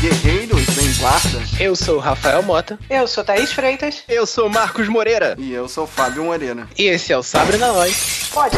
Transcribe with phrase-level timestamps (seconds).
[0.00, 1.42] Guerreiros em guarda.
[1.60, 2.78] Eu sou o Rafael Mota.
[2.90, 4.02] Eu sou Thaís Freitas.
[4.08, 5.36] Eu sou Marcos Moreira.
[5.38, 6.68] E eu sou Fábio Moreira.
[6.76, 8.28] E esse é o Sabre na Voz.
[8.32, 8.56] Pode.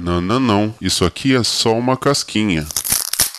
[0.00, 0.74] Não, não, não.
[0.80, 2.66] Isso aqui é só uma casquinha.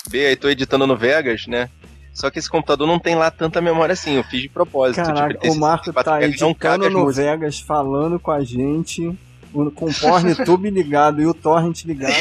[0.09, 1.69] B, aí tô editando no Vegas, né?
[2.13, 5.03] Só que esse computador não tem lá tanta memória assim, eu fiz de propósito.
[5.03, 7.11] Caraca, tipo, o Marco 64 tá editando no.
[7.11, 9.17] Vegas, falando com a gente,
[9.51, 12.13] com o PornTube ligado e o Torrent ligado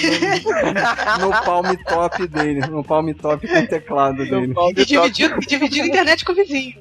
[1.21, 4.55] no Palm Top dele, no Palm Top com o teclado dele.
[4.77, 6.77] E dividir, dividir a internet com o vizinho.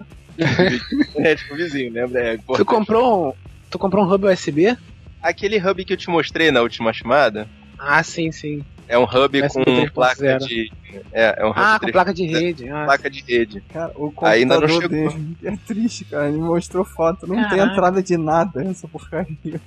[1.15, 2.21] É, tipo vizinho, lembra?
[2.21, 2.37] É.
[2.55, 3.33] Tu comprou um,
[3.69, 4.77] tu comprou um hub USB?
[5.21, 8.63] Aquele hub que eu te mostrei na última chamada Ah, sim, sim.
[8.87, 9.91] é um hub USB com 3.0.
[9.91, 10.71] placa de.
[11.11, 12.69] É, é um hub Ah, com 3 placa de rede.
[12.69, 13.61] Ah, placa de rede.
[13.73, 15.11] Cara, o Ainda não computador chegou.
[15.11, 16.29] dele é triste, cara.
[16.29, 17.71] Ele mostrou foto, não tem Caraca.
[17.73, 19.59] entrada de nada essa porcaria.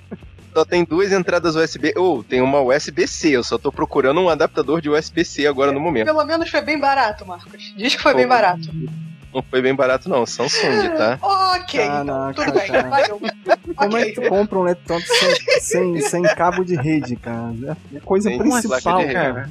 [0.53, 1.93] Só tem duas entradas USB.
[1.95, 3.29] Ou tem uma USB-C.
[3.29, 6.05] Eu só tô procurando um adaptador de USB-C agora no momento.
[6.05, 7.73] Pelo menos foi bem barato, Marcos.
[7.75, 8.69] Diz que foi bem barato.
[9.33, 10.25] Não foi bem barato, não.
[10.25, 11.17] Samsung, tá?
[11.61, 12.89] Ok, então, Caraca, tudo bem.
[12.89, 13.21] Valeu.
[13.75, 17.77] Como é que tu compra um laptop sem, sem, sem cabo de rede, cara?
[17.93, 19.13] É a coisa Sem principal, placa de rede.
[19.13, 19.49] cara.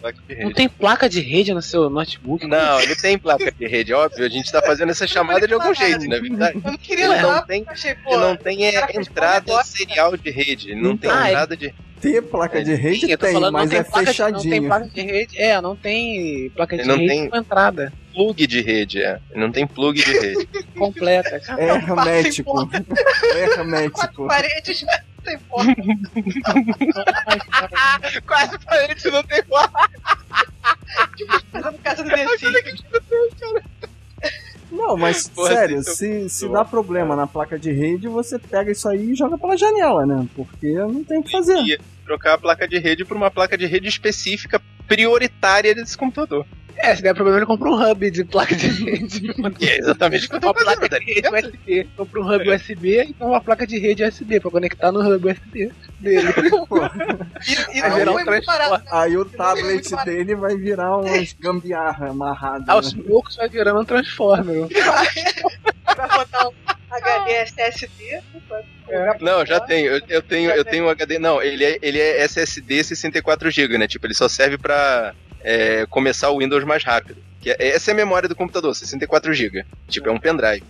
[0.00, 2.46] Placa de não tem placa de rede no seu notebook?
[2.46, 4.24] Não, ele tem placa de rede, óbvio.
[4.24, 6.60] A gente tá fazendo essa chamada de algum jeito, na verdade.
[6.64, 8.10] Eu não queria Ele levar, não tem, achei, pô.
[8.14, 10.70] ele não tem é, fez bom entrada serial de rede.
[10.72, 11.74] Ele não tem Ah, é- entrada de.
[12.00, 14.40] Ter placa de rede Sim, tem, falando, mas não tem é placa de, não tem
[14.40, 14.66] fechadinho.
[14.68, 15.38] placa de rede.
[15.38, 19.20] É, não tem placa de Ele não rede tem- com entrada Plug de rede, é.
[19.30, 20.46] Ele não tem plug de rede.
[20.76, 21.40] completa.
[21.40, 21.62] Cara.
[21.62, 22.68] É hermético.
[23.34, 24.26] É hermético.
[24.26, 24.84] paredes,
[25.24, 25.74] tem porta.
[28.26, 29.90] Quase parede não tem placa.
[31.54, 32.46] No caso do Messi.
[34.70, 38.70] Não, mas Porra, sério, vocês se, se dá problema na placa de rede, você pega
[38.70, 40.26] isso aí e joga pela janela, né?
[40.34, 41.58] Porque não tem o que fazer.
[41.58, 46.46] E trocar a placa de rede por uma placa de rede específica prioritária desse computador.
[46.82, 49.30] É, se der problema, ele compra um hub de placa de rede.
[49.60, 51.88] É exatamente o que eu tô Uma placa de rede USB.
[51.96, 55.72] Compra um hub USB e uma placa de rede USB pra conectar no hub USB
[55.98, 56.28] dele.
[57.46, 58.84] E, e Vai não virar foi um muito barato.
[58.90, 62.64] Aí o tablet dele vai virar uns gambiarra amarrado.
[62.68, 63.02] Aos né?
[63.06, 64.68] poucos vai virando um Transformer.
[65.96, 66.52] Vai botar um
[66.90, 68.22] HD SSD.
[69.20, 69.92] Não, já tenho.
[69.92, 71.18] Eu, eu tenho, eu tenho um HD.
[71.18, 73.88] Não, ele é, ele é SSD 64GB, né?
[73.88, 77.22] Tipo, ele só serve pra é, começar o Windows mais rápido.
[77.40, 79.64] Que é- essa é a memória do computador, 64GB.
[79.88, 80.62] Tipo, é um pendrive.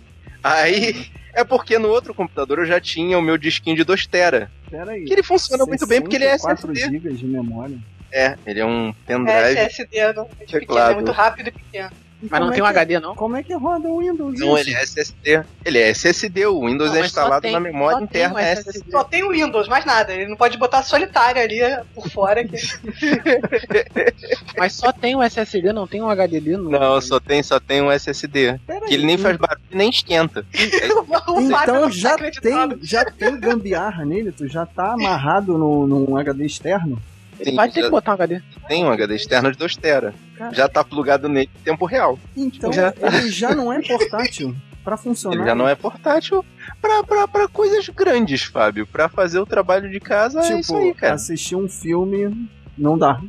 [0.43, 1.05] Aí.
[1.33, 4.49] É porque no outro computador eu já tinha o meu disquinho de 2TB.
[4.69, 5.05] Pera aí.
[5.05, 6.91] Que ele funciona muito bem porque ele é 4 SSD.
[6.99, 7.77] GB de memória.
[8.11, 9.57] É, ele é um É, pendrive.
[9.61, 10.91] SSD não, é pequeno, Teclado.
[10.91, 11.89] é muito rápido e pequeno.
[12.29, 13.15] Mas não tem é um que- HD, não?
[13.15, 14.39] Como é que roda o Windows?
[14.39, 14.69] Não, isso?
[14.69, 15.43] ele é SSD.
[15.65, 18.91] Ele é SSD, o Windows Não, é instalado tem- na memória interna um SSD.
[18.91, 20.13] Só tem o Windows, mais nada.
[20.13, 21.59] Ele não pode botar solitário ali
[21.95, 22.43] por fora.
[22.43, 22.57] Que...
[24.57, 26.69] Mas só tem um SSD, não tem um HDD no.
[26.69, 28.59] Não, só tem, só tem um SSD.
[28.67, 30.45] Pera Que ele nem faz barulho nem esquenta.
[31.27, 34.31] o não Então já tem, já tem gambiarra nele?
[34.31, 37.01] Tu já tá amarrado no, num HD externo?
[37.41, 38.41] Ele vai ter já que botar um HD.
[38.67, 40.13] tem um HD externo de 2 TB.
[40.37, 40.53] Cara.
[40.53, 42.17] Já tá plugado nele em tempo real.
[42.35, 45.35] Então Já- ele já não é portátil pra funcionar.
[45.37, 46.43] Ele já não é portátil
[46.81, 48.87] pra, pra, pra coisas grandes, Fábio.
[48.87, 51.13] Pra fazer o trabalho de casa é isso aí, Tipo, cara.
[51.15, 53.19] assistir um filme não dá.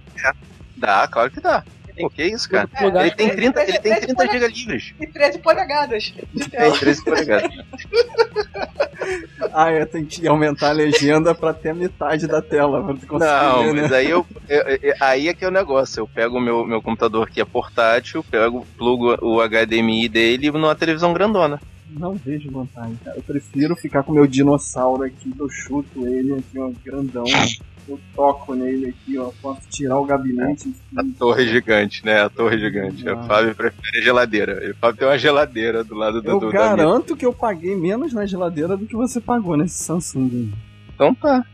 [0.76, 1.62] Dá, claro que dá.
[2.00, 2.66] Pô, que isso, cara?
[2.66, 4.94] Plugar- Ele tem 30, ele tem Mas- 30 GB livres.
[4.98, 6.14] E 13 polegadas.
[6.34, 6.78] Tem tela.
[6.78, 7.50] 13 polegadas.
[9.54, 12.82] Ah, é, tem que aumentar a legenda pra ter a metade da tela.
[12.82, 13.82] Pra tu conseguir Não, né?
[13.82, 16.00] mas aí eu, eu- eu- aí é que é o negócio.
[16.00, 20.74] Eu pego o meu, meu computador que é portátil, pego, plugo o HDMI dele numa
[20.74, 21.60] televisão grandona.
[21.90, 23.16] Não vejo vantagem, cara.
[23.18, 27.24] Eu prefiro ficar com o meu dinossauro aqui, eu chuto ele aqui, ó, grandão.
[27.88, 29.30] Eu toco nele aqui, ó.
[29.40, 30.74] Posso tirar o gabinete.
[30.96, 32.22] A torre gigante, né?
[32.22, 33.08] A torre gigante.
[33.08, 33.14] Ah.
[33.14, 34.70] O Fábio prefere a geladeira.
[34.70, 38.12] O Fábio tem uma geladeira do lado do, Eu do garanto que eu paguei menos
[38.12, 40.52] na geladeira do que você pagou nesse Samsung.
[40.94, 41.44] Então tá.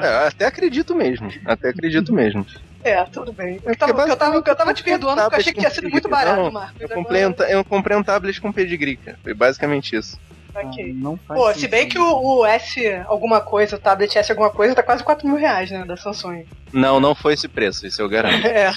[0.00, 1.30] É, até acredito mesmo.
[1.44, 2.46] Até acredito mesmo.
[2.84, 3.58] É, tudo bem.
[3.64, 6.06] Eu tava, eu tava, eu tava te perdoando porque eu achei que tinha sido muito
[6.06, 6.78] barato, Marcos.
[6.78, 9.18] Eu comprei, um, eu comprei um tablet com pedigree, cara.
[9.22, 10.20] Foi basicamente isso.
[10.54, 10.92] Ok.
[10.94, 14.50] Não faz Pô, se bem que o, o S alguma coisa, o tablet S alguma
[14.50, 16.44] coisa, tá quase 4 mil reais, né, da Samsung.
[16.72, 18.44] Não, não foi esse preço, isso eu garanto.
[18.54, 18.70] É.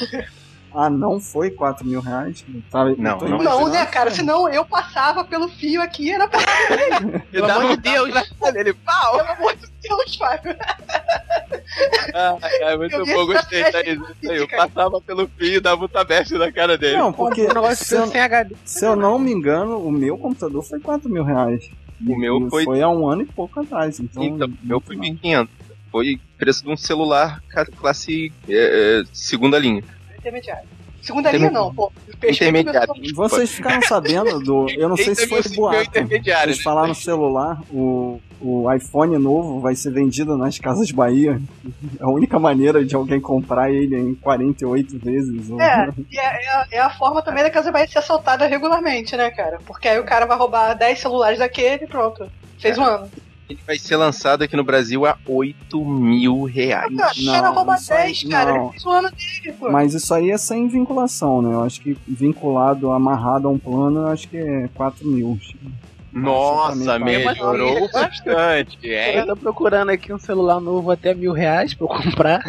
[0.80, 2.46] Ah, não foi 4 mil reais?
[2.70, 3.38] Tá, eu Não, não.
[3.40, 4.12] Não, né, cara?
[4.12, 6.40] Senão eu passava pelo fio aqui e era pra...
[7.32, 8.14] Pelo amor de Deus!
[8.56, 9.18] Ele, pau!
[9.18, 10.56] Pelo amor de Deus, Fábio.
[12.14, 13.62] Ah, é muito Eu bom, gostei.
[13.64, 16.98] Isso aí, Eu passava pelo fio e dava um tabete na cara dele.
[16.98, 18.56] Não, porque negócio se eu, sem HD.
[18.64, 21.68] se eu não me engano, o meu computador foi 4 mil reais.
[22.06, 24.00] O meu E foi- Foi há um ano e pouco atrás.
[24.00, 25.04] Então, Então, o meu foi não.
[25.04, 25.50] 1.500.
[25.92, 27.42] Foi preço de um celular
[27.80, 29.84] classe é, é, segunda linha.
[30.28, 30.68] Intermediário.
[31.02, 31.92] Segunda linha não, pô.
[32.22, 32.88] Intermediário.
[32.88, 34.68] começou- Vocês ficaram sabendo do.
[34.72, 35.82] Eu não sei se foi é boato.
[35.84, 36.64] intermediário, Vocês né?
[36.64, 41.40] falaram no celular, o, o iPhone novo vai ser vendido nas casas Bahia.
[42.00, 45.50] É a única maneira de alguém comprar ele em 48 vezes.
[45.50, 48.46] ou- É, e é, é a- é a forma também da casa vai ser assaltada
[48.46, 49.60] regularmente, né, cara?
[49.66, 52.28] Porque aí o cara vai roubar 10 celulares daquele e pronto.
[52.60, 53.10] Fez um ano.
[53.50, 56.94] Ele vai ser lançado aqui no Brasil a 8 mil reais.
[56.96, 58.54] Cara, o Não, cara rouba isso aí- 10, cara.
[58.54, 58.62] não.
[58.64, 59.72] Ele fez um ano dele, pô.
[59.72, 61.54] Mas isso aí é sem vinculação, né?
[61.54, 65.40] Eu acho que vinculado, amarrado a um plano, eu acho que é 4 mil.
[66.12, 69.16] Nossa, melhorou bastante, hein?
[69.18, 72.42] Eu tô procurando aqui um celular novo até mil reais pra eu comprar.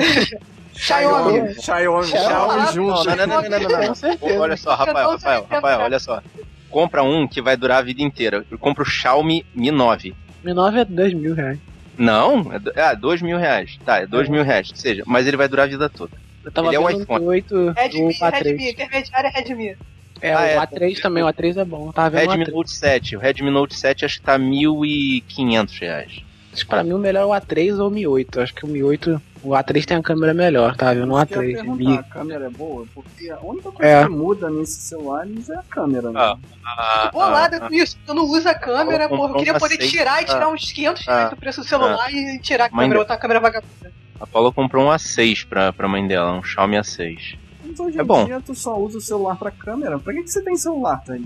[0.74, 1.54] Xiaomi.
[1.60, 3.04] Xiaomi, Xiaomi Xiaomi junto.
[3.04, 4.40] Não, não, não, não, não, não, não.
[4.40, 6.22] Olha só, Rafael, Rafael, Rafael, olha só.
[6.70, 8.44] Compra um que vai durar a vida inteira.
[8.60, 10.14] Compra o Xiaomi Mi 9.
[10.44, 11.58] Mi 9 é dois mil reais.
[11.96, 13.76] Não, é do- ah, dois mil reais.
[13.84, 14.70] Tá, é dois mil reais.
[14.70, 16.12] Ou seja, mas ele vai durar a vida toda.
[16.44, 17.24] Eu tava Ele é um iPhone.
[17.24, 18.32] um 8 Redmi, do A3.
[18.32, 19.76] Redmi, intermediário é Redmi.
[20.20, 20.56] É, Ah, o é.
[20.66, 21.90] A3 também, o A3 é bom.
[21.92, 22.52] Tava vendo Redmi o A3.
[22.54, 23.16] Note 7.
[23.16, 26.22] O Redmi Note 7 acho que tá 1.500 reais.
[26.52, 28.40] Acho que pra mim o melhor é o A3 ou o Mi 8.
[28.40, 31.12] Acho que o Mi 8, o A3 tem a câmera melhor, tá vendo?
[31.12, 31.60] O Isso que eu ia A3.
[31.60, 31.98] perguntar, Mi.
[31.98, 32.86] a câmera é boa?
[32.94, 34.04] Porque a única coisa É.
[34.04, 36.20] que muda nesses celulares é a câmera, né?
[36.20, 37.96] Ah, Ah, Bolada ah, com isso.
[38.06, 39.26] Eu não uso a câmera, Ela pô.
[39.28, 39.90] Eu queria poder seis.
[39.90, 40.48] tirar e tirar Ah.
[40.50, 41.14] uns 500 Ah.
[41.16, 43.92] reais do preço do celular e tirar a câmera, botar a câmera vagabunda.
[44.20, 47.38] a Paula comprou um A6 pra, pra mãe dela, um Xiaomi A6.
[47.64, 48.24] Mas hoje É em bom.
[48.24, 49.98] dia tu só usa o celular pra câmera.
[49.98, 51.16] Pra que, que você tem celular, tá?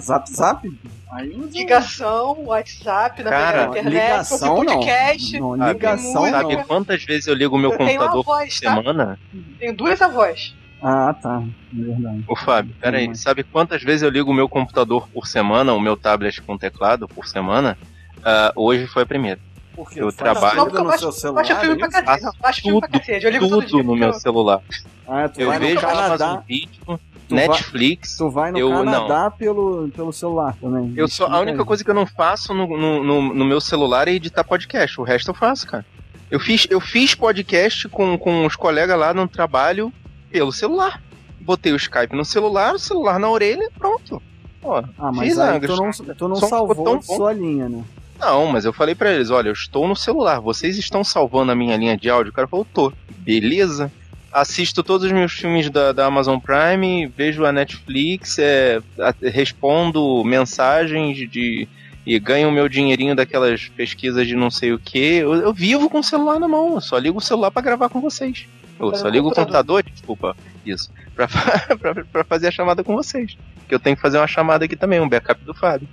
[0.00, 0.78] Zap zap?
[1.12, 4.64] Aí Ligação, WhatsApp, Cara, na internet, ligação não.
[4.64, 5.38] podcast.
[5.40, 5.72] Não, Sabe?
[5.72, 6.30] ligação música.
[6.40, 6.64] Sabe não.
[6.64, 8.74] quantas vezes eu ligo o meu eu tenho uma computador por voz, tá?
[8.76, 9.18] semana?
[9.58, 10.54] Tenho duas avós.
[10.82, 11.42] Ah, tá.
[11.78, 12.24] É verdade.
[12.26, 13.14] Ô Fábio, peraí, Hum.
[13.14, 17.06] sabe quantas vezes eu ligo o meu computador por semana, o meu tablet com teclado
[17.06, 17.78] por semana?
[18.24, 19.38] Ah, hoje foi a primeira.
[19.76, 21.42] Porque Eu faz trabalho- Não, tudo eu no baixo, seu eu celular.
[21.44, 22.24] baixo filme pra é cacete.
[22.24, 23.24] Não, baixo filme pra Tudo, cacete.
[23.24, 23.56] Eu ligo dia.
[23.68, 24.60] Tudo no meu eu- celular.
[25.08, 26.42] Ah, tu Eu vejo Amazon Canadá.
[26.46, 27.00] Vídeo,
[27.32, 28.16] Tu vai- Netflix.
[28.16, 30.92] Tu vai no Eu- Canadá pelo, pelo celular também.
[30.96, 34.08] Eu só, a única coisa que eu não faço no, no, no- no meu celular
[34.08, 35.00] é editar podcast.
[35.00, 35.84] O resto eu faço, cara.
[36.30, 39.92] Eu fiz, eu fiz podcast com, com os colegas lá no trabalho
[40.30, 41.02] pelo celular.
[41.40, 44.22] Botei o Skype no celular, o celular na orelha, pronto.
[44.60, 47.82] Pô, Ah, mas aí tu não, tu não salvou sua linha, né?
[48.20, 51.54] Não, mas eu falei pra eles, olha, eu estou no celular, vocês estão salvando a
[51.56, 52.30] minha linha de áudio?
[52.30, 52.92] O cara falou, tô.
[53.18, 53.90] Beleza.
[54.32, 60.24] Assisto todos os meus filmes da, da Amazon Prime, vejo a Netflix, é, a- respondo
[60.24, 61.68] mensagens de
[62.04, 64.98] e ganho o meu dinheirinho daquelas pesquisas de não sei o que.
[64.98, 67.88] Eu, eu vivo com o celular na mão, eu só ligo o celular pra gravar
[67.88, 68.46] com vocês.
[68.80, 70.36] Eu só ligo o computador- computador, desculpa,
[70.66, 71.28] isso, pra,
[71.78, 73.36] pra, pra fazer a chamada com vocês.
[73.68, 75.86] Que eu tenho que fazer uma chamada aqui também, um backup do Fábio.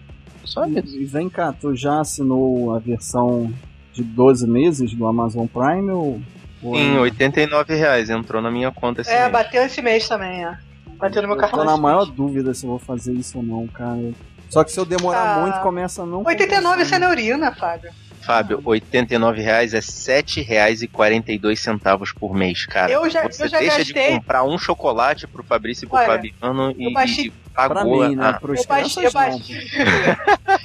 [0.44, 0.98] Só isso.
[0.98, 3.54] E vem cá, tu já assinou a versão
[3.94, 6.20] de 12 meses do Amazon Prime ou.
[6.62, 9.32] Sim, 89 reais entrou na minha conta esse É, mês.
[9.32, 10.58] bateu esse mês também, é.
[10.98, 11.60] Bateu no meu Eu cartão.
[11.60, 12.16] tô na maior mês.
[12.16, 14.12] dúvida se eu vou fazer isso ou não, cara.
[14.50, 16.24] Só que se eu demorar Ah, muito, começa a não.
[16.26, 16.82] 89 compensar.
[16.86, 17.92] isso é neurina, Fábio.
[18.22, 22.92] Fábio, 89 reais é R$ 7,42 por mês, cara.
[22.92, 25.98] Eu já- Você eu já deixa gastei- de comprar um chocolate pro Fabrício e pro
[25.98, 28.26] Olha, Fabiano e, eu baixei- e Pra pagou mim, né?
[28.26, 29.68] a- Eu baixei, eu baixei.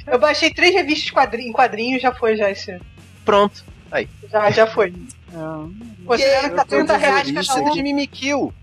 [0.06, 2.79] eu baixei três revistas em quadrinhos, já foi já esse.
[3.25, 3.64] Pronto.
[4.31, 4.93] Já, já foi.
[5.34, 7.72] Tá eu tô 30 de reais jurista cada um.
[7.72, 8.54] de Mimikyu.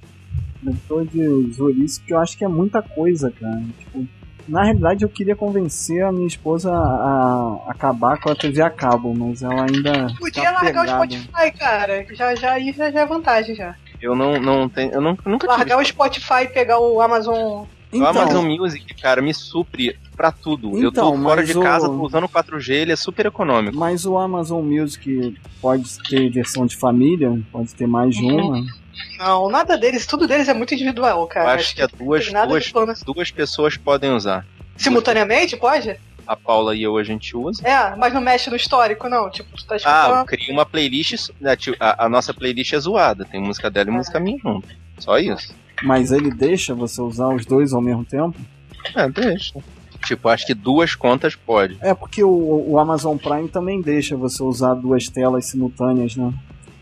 [0.66, 3.62] Eu tô de jurista porque eu acho que é muita coisa, cara.
[3.80, 4.08] Tipo,
[4.48, 9.14] na realidade, eu queria convencer a minha esposa a, acabar com a TV a cabo,
[9.14, 10.08] mas ela ainda.
[10.20, 10.92] Podia tá largar pegada.
[10.92, 12.06] o Spotify, cara.
[12.12, 13.76] Já, já, aí já, é vantagem já.
[14.02, 14.92] Eu não, não tenho.
[14.92, 15.58] Eu não, nunca tive.
[15.58, 17.66] Largar o Spotify e pegar o Amazon.
[17.92, 20.70] O Então, Amazon Music, cara, me supre pra tudo.
[20.78, 23.76] eu tô Então, fora de o- casa, tô usando 4G, ele é super econômico.
[23.78, 28.48] mas o Amazon Music pode ter versão de família, pode ter mais de Uhum.
[28.50, 28.66] uma.
[29.18, 31.54] Não, nada deles, tudo deles é muito individual, Eu cara.
[31.54, 34.46] acho que é duas, duas, duas pessoas podem usar.
[34.78, 35.96] Simultaneamente, pode?
[36.26, 37.68] A Paula e eu a gente usa.
[37.68, 39.30] É, mas não mexe no histórico, não.
[39.30, 40.20] Tipo, tu tá Ah, escutando.
[40.20, 41.30] eu criei uma playlist.
[41.42, 43.26] né, tio, A, a nossa playlist é zoada.
[43.26, 44.68] Tem música dela e música minha junto.
[44.98, 45.54] Só isso.
[45.84, 48.38] Mas ele deixa você usar os dois ao mesmo tempo?
[48.96, 49.60] É, deixa.
[50.06, 51.78] Tipo, acho que duas contas pode.
[51.82, 56.34] É porque o, o Amazon Prime também deixa você usar duas telas simultâneas, né?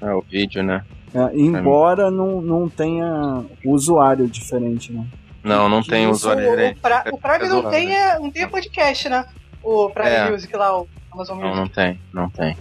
[0.01, 0.83] É, o vídeo, né?
[1.13, 5.05] É, embora não, não tenha usuário diferente, né?
[5.43, 6.77] Não, não tem isso, usuário diferente.
[6.77, 9.25] o, pra, É- o Prime é não, tem, é, não tem podcast, né?
[9.63, 10.31] O Prime É.
[10.31, 11.59] Music lá, o Amazon Não, Music.
[11.61, 12.57] não tem, não tem.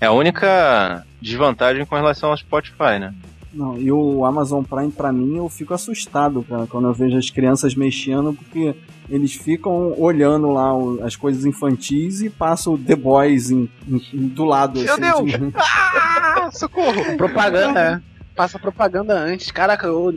[0.00, 3.12] É a única desvantagem com relação ao Spotify, né?
[3.52, 7.30] Não, e o Amazon Prime, pra mim, eu fico assustado, cara, quando eu vejo as
[7.30, 8.76] crianças mexendo, porque
[9.08, 10.70] eles ficam olhando lá
[11.04, 14.80] as coisas infantis e passam o The Boys em- em- do lado.
[14.80, 15.30] Meu assim, Deus!
[15.32, 17.16] tipo, Ah, socorro!
[17.16, 18.10] Propaganda, é.
[18.36, 19.50] Passa propaganda antes.
[19.50, 20.14] Caraca, eu,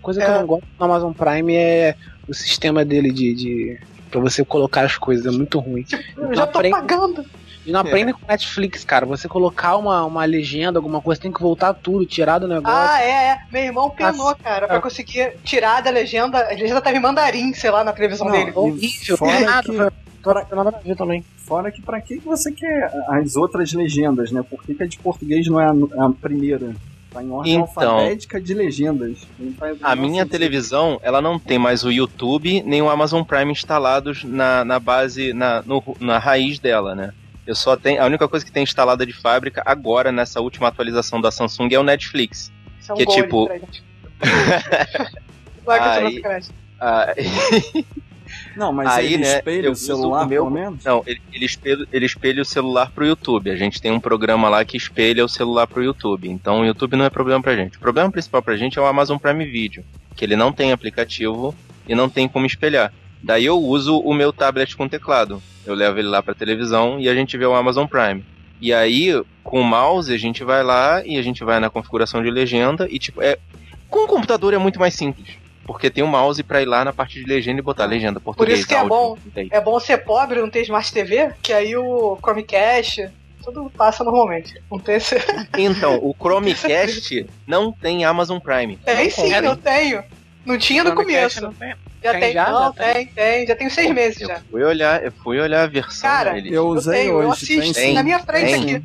[0.00, 0.38] coisa que eu É.
[0.40, 1.94] não gosto no Amazon Prime é
[2.26, 3.34] o sistema dele de.
[3.34, 3.78] de
[4.10, 5.84] pra você colocar as coisas, é muito ruim.
[6.16, 7.22] Eu já tô aprende- pagando.
[7.66, 9.04] E não aprende com Netflix, cara.
[9.06, 12.78] Você colocar uma, uma legenda, alguma coisa, tem que voltar tudo, tirar do negócio.
[12.78, 13.38] Ah, é, é.
[13.52, 14.36] Meu irmão penou, Nossa.
[14.36, 16.38] cara, pra conseguir tirar da legenda.
[16.46, 18.50] A legenda tava em mandarim, sei lá, na televisão Não, dele.
[18.54, 19.90] e horrível, fora nada, que- foi-
[20.34, 21.24] não tem nada a ver também.
[21.36, 24.42] Fora que pra que que você quer as outras legendas, né?
[24.48, 26.74] Por que, que a de português não é a, a primeira?
[27.12, 27.66] Tá em ordem Então.
[27.94, 29.26] alfabética de legendas.
[29.40, 30.30] O A minha sentido.
[30.32, 35.32] televisão, ela não tem mais o YouTube nem o Amazon Prime instalados na, na base,
[35.32, 37.12] na, no- na raiz dela, né?
[37.46, 38.02] Eu só tenho.
[38.02, 41.78] A única coisa que tem instalada de fábrica agora, nessa última atualização da Samsung, é
[41.78, 42.50] o Netflix.
[42.80, 43.50] Isso é um que gol tipo-
[45.68, 46.22] Aí-
[48.56, 50.84] Não, mas Aí, ele né, espelha eu o uso celular, o meu- pelo menos?
[50.84, 53.50] não, ele, ele, espelha, ele espelha o celular pro YouTube.
[53.50, 56.28] A gente tem um programa lá que espelha o celular pro YouTube.
[56.28, 57.76] Então o YouTube não é problema pra gente.
[57.76, 59.84] O problema principal pra gente é o Amazon Prime Video,
[60.16, 61.54] que ele não tem aplicativo
[61.88, 62.92] e não tem como espelhar.
[63.22, 65.42] Daí eu uso o meu tablet com teclado.
[65.64, 68.24] Eu levo ele lá pra televisão e a gente vê o Amazon Prime.
[68.60, 72.22] E aí, com o mouse, a gente vai lá e a gente vai na configuração
[72.22, 73.38] de legenda e tipo, é.
[73.88, 75.36] Com o computador é muito mais simples.
[75.64, 78.60] Porque tem o mouse pra ir lá na parte de legenda e botar legenda português.
[78.60, 79.18] isso que é áudio, bom.
[79.34, 79.48] daí.
[79.50, 83.08] É bom ser pobre, não ter Smart TV, que aí o Chromecast,
[83.44, 84.60] tudo passa normalmente.
[84.70, 85.16] Não tem esse...
[85.58, 88.76] Então, o Chromecast não tem Amazon Prime.
[88.76, 90.04] Tem sim, eu tenho.
[90.46, 91.40] Não tinha no começo.
[91.42, 91.74] não tem.
[92.02, 92.50] Já Tem tem, já?
[92.50, 93.46] não, Já tem, tem.
[93.46, 94.40] Já tem seis meses Eu já.
[94.50, 96.38] fui olhar, eu fui olhar a versão Cara.
[96.38, 97.54] Eu Eu usei tenho, eu hoje.
[97.54, 98.76] assisto tem, na minha frente Tem.
[98.76, 98.84] aqui.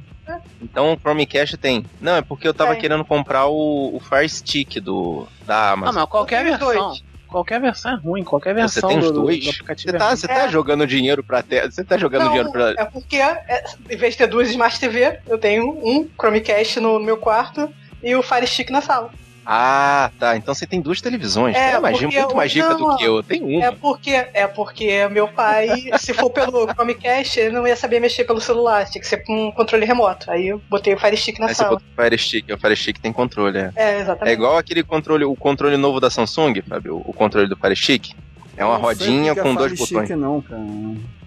[0.61, 1.85] Então o Chromecast tem.
[1.99, 2.81] Não, é porque eu tava Tem.
[2.81, 5.95] querendo comprar o, o Fire Stick do, da Ah, Amazon.
[6.01, 6.73] mas qualquer Eu versão.
[6.73, 7.03] dois.
[7.27, 9.43] Qualquer versão é ruim, qualquer Você versão tem os do, do- dois?
[9.43, 10.15] do aplicativo Você é tá, ruim.
[10.17, 10.49] você tá É.
[10.49, 11.71] jogando dinheiro pra terra.
[11.71, 12.71] Você tá jogando Não, dinheiro pra.
[12.77, 16.99] é porque, é, em vez de ter duas Smart TV, eu tenho um Chromecast no
[16.99, 17.69] meu quarto
[18.03, 19.11] e o Fire Stick na sala.
[19.45, 20.37] Ah, tá.
[20.37, 21.55] Então você tem duas televisões.
[21.55, 23.15] É, É, mais, muito eu- mais rica do que eu.
[23.17, 23.65] Eu tenho uma.
[23.65, 25.67] É porque, é porque meu pai,
[25.97, 29.47] se for pelo Chromecast, ele não ia saber mexer pelo celular, tinha que ser com
[29.47, 30.29] um controle remoto.
[30.29, 31.71] Aí eu botei o Fire Stick na Aí você sala.
[31.71, 32.53] bota o Fire Stick.
[32.53, 33.71] O Fire Stick tem controle, é.
[33.75, 34.33] É, É exatamente.
[34.35, 38.13] igual aquele controle, o controle novo da Samsung, Fábio, o controle do Fire Stick.
[38.55, 40.05] É uma Não rodinha é com dois Fire botões.
[40.07, 40.61] Stick, não, cara.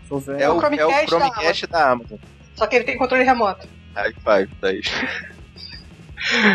[0.08, 0.40] Sou velho.
[0.40, 2.18] É o, é o Chromecast da Chromecast da Amazon.
[2.54, 3.66] Só que ele tem controle remoto.
[3.96, 4.92] High five, Thaís.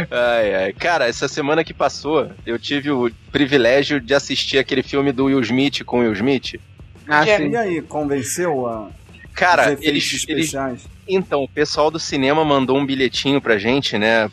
[0.10, 0.74] Ai, ai.
[0.74, 5.42] Cara, essa semana que passou, eu tive o privilégio de assistir aquele filme do Will
[5.42, 6.60] Smith com o Will Smith.
[7.08, 7.50] Ah, sim.
[7.50, 8.90] E aí, convenceu a
[9.34, 10.14] Cara, eles, eles.
[10.14, 10.86] especiais?
[11.08, 14.30] Então, o pessoal do cinema mandou um bilhetinho pra gente, né?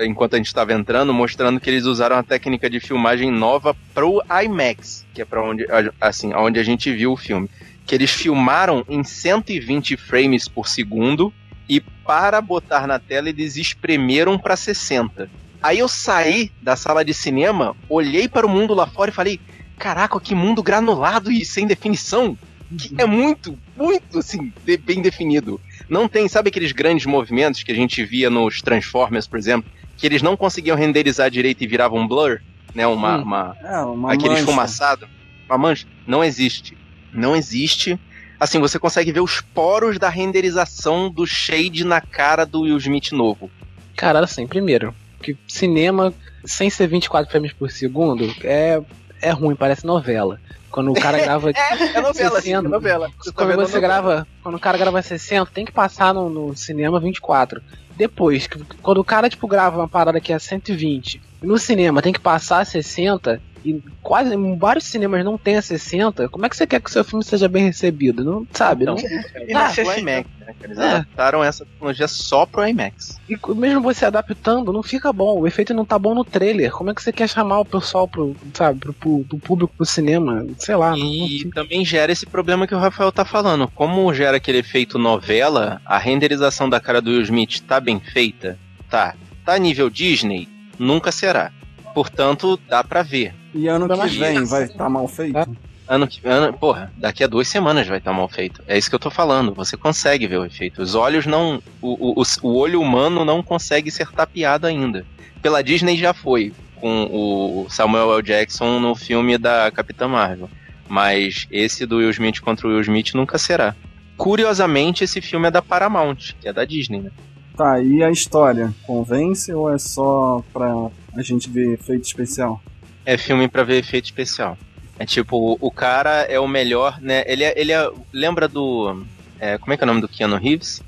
[0.00, 4.20] Enquanto a gente tava entrando, mostrando que eles usaram a técnica de filmagem nova pro
[4.44, 5.64] IMAX, que é pra onde,
[6.00, 7.48] assim, onde a gente viu o filme.
[7.86, 11.32] Que eles filmaram em 120 frames por segundo
[11.70, 15.30] e para botar na tela eles espremeram pra 60.
[15.62, 19.38] Aí eu saí da sala de cinema, olhei para o mundo lá fora e falei:
[19.78, 22.36] Caraca, que mundo granulado e sem definição!
[22.76, 24.52] Que é muito, muito assim,
[24.84, 25.60] bem definido.
[25.88, 30.06] Não tem, sabe aqueles grandes movimentos que a gente via nos Transformers, por exemplo, que
[30.06, 32.40] eles não conseguiam renderizar direito e viravam um blur,
[32.74, 32.86] né?
[32.86, 33.22] Uma, Hum.
[33.22, 34.40] uma- É, uma aquele mancha.
[34.42, 35.08] esfumaçado,
[35.48, 35.86] uma mancha.
[36.06, 36.76] Não existe.
[37.12, 37.98] Não existe.
[38.40, 43.12] Assim, você consegue ver os poros da renderização do shade na cara do Will Smith
[43.12, 43.50] novo.
[43.94, 48.80] Cara, assim, primeiro, que cinema sem ser 24 frames por segundo é,
[49.20, 50.40] é ruim, parece novela.
[50.70, 51.50] Quando o cara grava.
[51.50, 52.68] É novela, assim, é 60.
[52.68, 53.10] novela.
[53.18, 53.80] Você tá quando a você novela.
[53.80, 54.26] grava.
[54.42, 57.60] Quando o cara grava 60, tem que passar no, no cinema 24.
[57.94, 58.48] Depois,
[58.80, 62.20] quando o cara, tipo, grava uma parada que é 120, e no cinema tem que
[62.20, 66.56] passar a 60, e quase em vários cinemas não tem a 60, como é que
[66.56, 68.24] você quer que o seu filme seja bem recebido?
[68.24, 68.84] Não sabe?
[68.84, 69.92] Então, não, é Inacessível.
[69.92, 70.54] pro IMAX, né?
[70.62, 70.84] Eles É.
[70.90, 73.18] adaptaram essa tecnologia só pro IMAX.
[73.28, 75.38] E mesmo você adaptando, não fica bom.
[75.40, 76.70] O efeito não tá bom no trailer.
[76.72, 79.86] Como é que você quer chamar o pessoal pro, sabe, pro, pro, pro público pro
[79.86, 80.46] cinema?
[80.58, 81.62] Sei lá, não, não E fica.
[81.62, 83.68] também gera esse problema que o Rafael tá falando.
[83.68, 88.58] Como gera aquele efeito novela, a renderização da cara do Will Smith tá bem feita?
[88.88, 89.14] Tá.
[89.44, 90.48] Tá nível Disney?
[90.78, 91.52] Nunca será.
[91.94, 93.34] Portanto, dá pra ver.
[93.54, 95.36] E ano que vem vai estar mal feito?
[95.36, 95.46] É.
[95.88, 98.62] Ano que ano, porra, daqui a duas semanas vai estar mal feito.
[98.68, 99.52] É isso que eu tô falando.
[99.54, 100.80] Você consegue ver o efeito.
[100.80, 101.60] Os olhos não.
[101.82, 105.04] O, o, o olho humano não consegue ser tapeado ainda.
[105.42, 108.22] Pela Disney já foi, com o Samuel L.
[108.22, 110.48] Jackson no filme da Capitã Marvel.
[110.88, 113.74] Mas esse do Will Smith contra o Will Smith nunca será.
[114.16, 117.10] Curiosamente, esse filme é da Paramount, que é da Disney, né?
[117.56, 118.72] Tá, e a história?
[118.86, 120.68] Convence ou é só pra
[121.14, 122.60] a gente ver efeito especial?
[123.04, 124.56] É filme pra ver efeito especial.
[124.98, 127.22] É tipo, o cara é o melhor, né?
[127.26, 127.58] Ele é.
[127.58, 129.04] Ele é lembra do.
[129.38, 130.82] é, como é que é o nome do Keanu Reeves?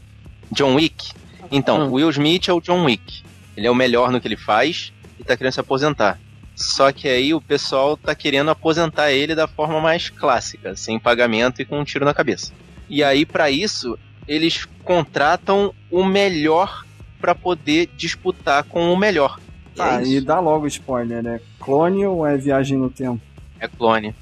[0.50, 1.12] John Wick.
[1.50, 1.92] Então, Hum.
[1.92, 3.23] Will Smith é o John Wick.
[3.57, 6.19] Ele é o melhor no que ele faz e tá querendo se aposentar.
[6.54, 11.61] Só que aí o pessoal tá querendo aposentar ele da forma mais clássica, sem pagamento
[11.61, 12.52] e com um tiro na cabeça.
[12.88, 16.85] E aí, pra isso, eles contratam o melhor
[17.21, 19.38] pra poder disputar com o melhor.
[19.75, 23.21] E Tá, é e dá logo spoiler, é clone ou é viagem no tempo?
[23.61, 24.14] É clone.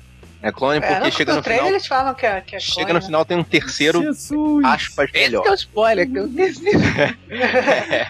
[0.42, 1.66] É clone É, porque no, chega no final.
[1.66, 3.06] eles falam que é, que é Chega clone, no né?
[3.06, 4.64] final tem um terceiro Jesus!
[4.64, 5.42] aspas Esse melhor.
[5.42, 6.14] que é o spoiler, que.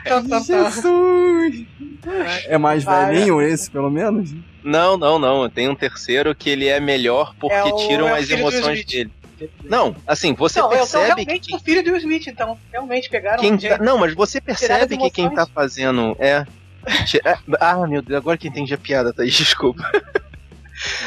[0.09, 0.43] Tum, tum, tum.
[0.45, 1.67] Jesus!
[2.47, 3.07] É mais Vai.
[3.15, 4.33] velhinho esse, pelo menos?
[4.63, 5.49] Não, não, não.
[5.49, 8.85] Tem um terceiro que ele é melhor porque É o- tiram é o as emoções
[8.85, 9.11] dele.
[9.65, 12.59] Não, assim, você Não, percebe realmente que o filho do Will Smith, então.
[12.71, 13.79] Realmente pegaram quem um tá...
[13.79, 16.47] Não, mas você percebe que quem tá fazendo é...
[17.25, 19.83] É- Ah, meu Deus, agora que entendi a piada, Thaís, desculpa.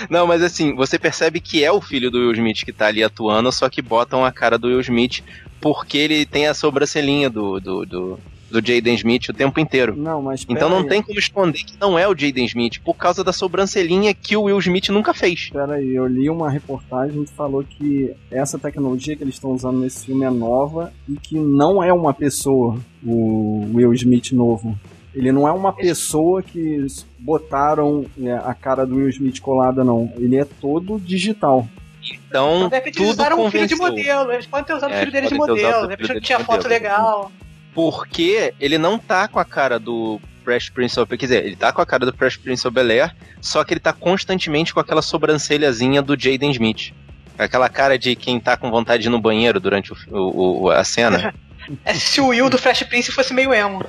[0.09, 3.03] Não, mas assim, você percebe que é o filho do Will Smith que tá ali
[3.03, 5.23] atuando, só que botam a cara do Will Smith
[5.59, 8.19] porque ele tem a sobrancelhinha do, do, do,
[8.62, 9.95] do Jaden Smith o tempo inteiro.
[9.95, 10.88] Não, mas Então não aí.
[10.88, 14.43] tem como esconder que não é o Jaden Smith, por causa da sobrancelhinha que o
[14.43, 15.50] Will Smith nunca fez.
[15.51, 19.79] Pera aí, eu li uma reportagem que falou que essa tecnologia que eles estão usando
[19.79, 24.77] nesse filme é nova e que não é uma pessoa, o Will Smith novo.
[25.15, 26.86] Ele não é uma pessoa que
[27.19, 30.12] botaram é, a cara do Will Smith colada, não.
[30.17, 31.67] Ele é todo digital.
[32.03, 34.31] Então, Então, de repente eles tudo usaram um filho de modelo.
[34.31, 35.57] Eles podem ter usado o É, filho deles de modelo.
[35.86, 36.74] o De filho repente tinha de foto modelo.
[36.74, 37.31] legal.
[37.73, 41.09] Porque ele não tá com a cara do Fresh Prince of...
[41.17, 43.79] Quer dizer, ele tá com a cara do Fresh Prince of Bel-Air, só que ele
[43.79, 46.91] tá constantemente com aquela sobrancelhazinha do Jaden Smith.
[47.37, 50.69] Aquela cara de quem tá com vontade de ir no banheiro durante o, o- o-
[50.69, 51.33] a cena.
[51.85, 53.85] É se o Will do Fresh Prince fosse meio emo.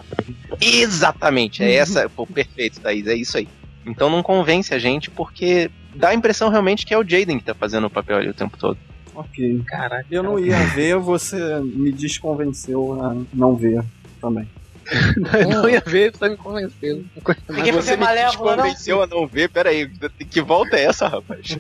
[0.61, 2.09] Exatamente, é essa.
[2.09, 3.49] Pô, perfeito, Thaís, é isso aí.
[3.85, 7.45] Então não convence a gente, porque dá a impressão realmente que é o Jaden que
[7.45, 8.79] tá fazendo o papel ali o tempo todo.
[9.15, 9.63] Ok.
[9.67, 10.07] Caraca.
[10.11, 13.85] Eu não ia ver, você me desconvenceu a não ver
[14.21, 14.49] também.
[15.41, 17.05] Eu não ia ver, você me convenceu.
[17.49, 18.65] Ninguém Malévola, não?
[18.65, 19.89] desconvenceu a não ver, peraí,
[20.31, 21.57] que volta é essa, rapaz?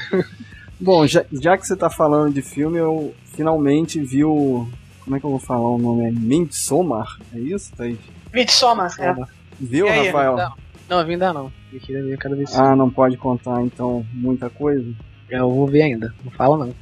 [0.80, 4.68] Bom, já, já que você tá falando de filme, eu finalmente vi o.
[5.04, 6.06] Como é que eu vou falar o nome?
[6.06, 7.18] É Midsommar?
[7.34, 7.98] É isso, Thaís?
[8.32, 9.14] Midsommar, é.
[9.58, 10.36] Viu, aí, Rafael?
[10.36, 10.54] Não,
[10.88, 11.52] não, ainda não.
[11.72, 12.46] Eu queria ver, eu quero ver.
[12.54, 14.86] Ah, não pode contar então muita coisa?
[15.30, 16.12] Eu vou ver ainda.
[16.24, 16.74] Não fala não.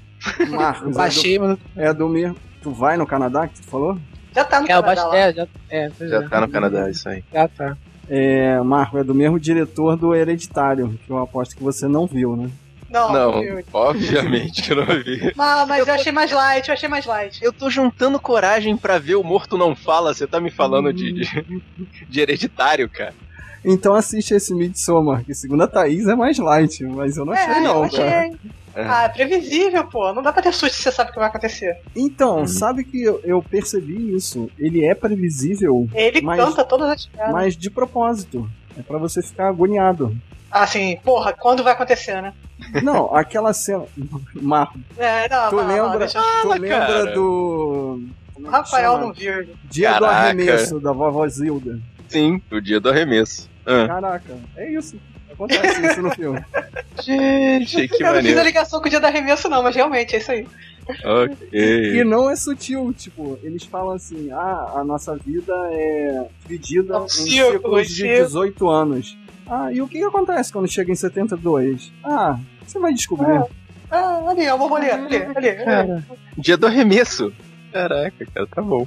[0.51, 1.59] Marcos, é do, Baixei, mas.
[1.77, 2.37] é do mesmo.
[2.63, 3.99] Tu vai no Canadá que tu falou?
[4.35, 5.09] Já tá no É, eu Canadá baixei.
[5.11, 5.17] lá.
[5.17, 5.47] É, já.
[5.71, 6.29] É, Já é.
[6.29, 7.25] tá no Canadá, isso aí.
[7.33, 7.77] Já tá.
[8.09, 12.37] É, Marco, é do mesmo diretor do Hereditário, que eu aposto que você não viu,
[12.37, 12.49] né?
[12.89, 15.33] Não, Não, eu- obviamente que eu não vi.
[15.37, 17.43] Não, mas eu achei mais light, eu achei mais light.
[17.45, 21.13] Eu tô juntando coragem pra ver o Morto Não Fala, você tá me falando de,
[21.13, 21.47] de,
[22.09, 23.13] de hereditário, cara.
[23.69, 27.53] Então assiste esse Midsommar, que segundo a Thaís é mais light, mas eu não achei
[27.55, 27.99] é, não, eu achei.
[28.05, 28.31] cara.
[28.79, 30.13] Ah, é previsível, pô.
[30.13, 31.79] Não dá pra ter susto se você sabe o que vai acontecer.
[31.97, 34.51] Então, sabe que eu, eu percebi isso?
[34.59, 37.33] Ele é previsível, Ele Mas- canta todas as piadas.
[37.33, 38.49] mas de propósito.
[38.79, 40.15] É pra você ficar agoniado.
[40.51, 42.35] Assim, porra, quando vai acontecer, né?
[42.83, 43.85] Não, aquela cena.
[44.35, 47.15] Marco, É, não, tu não, não, lembra, deixa eu- tu lembra cara.
[47.15, 48.03] do.
[48.45, 49.49] é Rafael não viu.
[49.71, 50.15] Dia do Caraca.
[50.21, 51.81] arremesso da vovó Zilda.
[52.09, 53.49] Sim, o dia do arremesso.
[53.67, 53.87] Ah.
[53.89, 54.97] Caraca, é isso.
[55.33, 56.43] Acontece isso no filme.
[57.03, 58.43] Gente, que eu não fiz a maneiro.
[58.43, 60.47] ligação com o dia do arremesso, não, mas realmente é isso aí.
[60.89, 62.05] E Ok.
[62.05, 67.09] não é sutil, tipo, eles falam assim, ah, a nossa vida é dividida É em
[67.09, 68.25] ciclo, ciclos de ciclo.
[68.25, 69.19] 18 anos.
[69.49, 71.93] Ah, e o que, que acontece quando chega em 72?
[72.05, 73.43] Ah, você vai descobrir.
[73.91, 75.49] Ah, ali, é o borboleta, ali, ali.
[75.49, 75.65] ali.
[75.65, 76.05] Cara,
[76.39, 77.33] Dia do arremesso.
[77.73, 78.87] Caraca, cara, tá bom.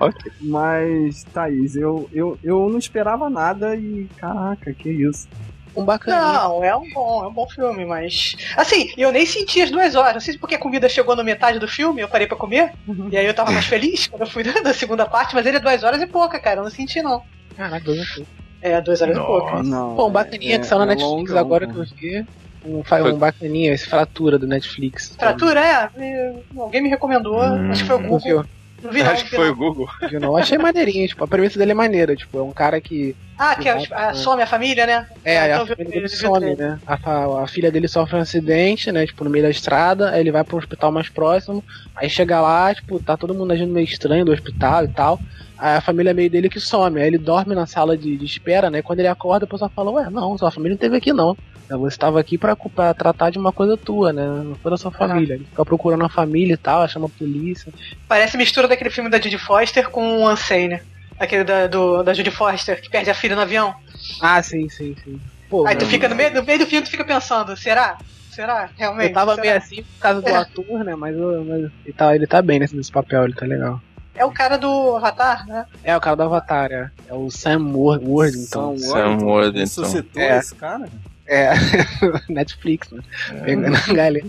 [0.00, 0.32] Ok.
[0.40, 5.28] Mas, Thaís, eu, eu, eu não esperava nada e, caraca, que isso.
[5.76, 6.32] um bacana.
[6.32, 8.36] Não, é um bom, é um bom filme, mas.
[8.56, 10.14] Assim, eu nem senti as duas horas.
[10.14, 12.72] Não sei se porque a comida chegou na metade do filme, eu parei pra comer.
[13.10, 15.60] E aí eu tava mais feliz quando eu fui da segunda parte, mas ele é
[15.60, 16.60] duas horas e pouca, cara.
[16.60, 17.22] Eu não senti, não.
[17.56, 18.26] Caraca, dois aqui.
[18.60, 19.62] É, duas horas e pouca.
[19.62, 22.26] Não, Pô, um bacaninha é- que saiu na é Netflix longão, agora que eu vi.
[22.64, 25.16] Um, um bacaninha, esse Fratura do Netflix.
[25.18, 25.90] Fratura, é.
[26.56, 28.44] Alguém me recomendou, acho que foi o Não Google.
[28.82, 28.90] Viu?
[28.90, 29.10] Não vi, não.
[29.12, 29.88] Acho que foi o Google.
[30.20, 30.36] Não?
[30.36, 33.16] Achei maneirinho, tipo, a premissa dele é maneira, tipo, é um cara que.
[33.38, 35.06] Ah, que é, a, some a família, né?
[35.24, 36.78] É, Ah, então a eu família eu dele o some, né?
[36.86, 39.06] A, a filha dele sofre um acidente, né?
[39.06, 41.64] Tipo, no meio da estrada, aí ele vai pro hospital mais próximo,
[41.96, 45.18] aí chega lá, tipo, tá todo mundo agindo meio estranho do hospital e tal.
[45.58, 48.68] Aí a família meio dele que some, aí ele dorme na sala de, de espera,
[48.68, 48.82] né?
[48.82, 51.36] Quando ele acorda, a pessoa fala, ué, não, sua família não teve aqui não.
[51.76, 54.24] Você estava aqui pra, pra tratar de uma coisa tua, né?
[54.26, 55.34] Não foi da sua família.
[55.34, 57.72] Ele fica procurando a família e tal, chama a polícia.
[58.08, 60.80] Parece mistura daquele filme da Judy Foster com o Unsane, né?
[61.18, 63.74] Aquele da, do, da Judy Foster, que perde a filha no avião.
[64.20, 65.20] Ah, sim, sim, sim.
[65.48, 67.98] Pô, Aí tu fica no meio, no meio do filme, tu fica pensando, será?
[68.30, 68.70] Será?
[68.78, 69.08] Realmente?
[69.10, 69.42] Eu tava Será?
[69.46, 70.94] meio assim por causa do ator, né?
[70.96, 73.78] Mas, eu- mas ele, tá, ele tá bem nesse, nesse papel, ele tá legal.
[74.14, 75.64] É o cara do Avatar, né?
[75.84, 76.90] É o cara do Avatar, é.
[77.08, 78.76] É o Sam Wor- Worthington.
[78.78, 79.58] Sam Worthington.
[79.60, 80.38] Ressuscitou É.
[80.38, 80.88] esse cara?
[81.26, 81.52] É,
[82.28, 83.00] Netflix, né?
[83.44, 84.26] Pegando a galera.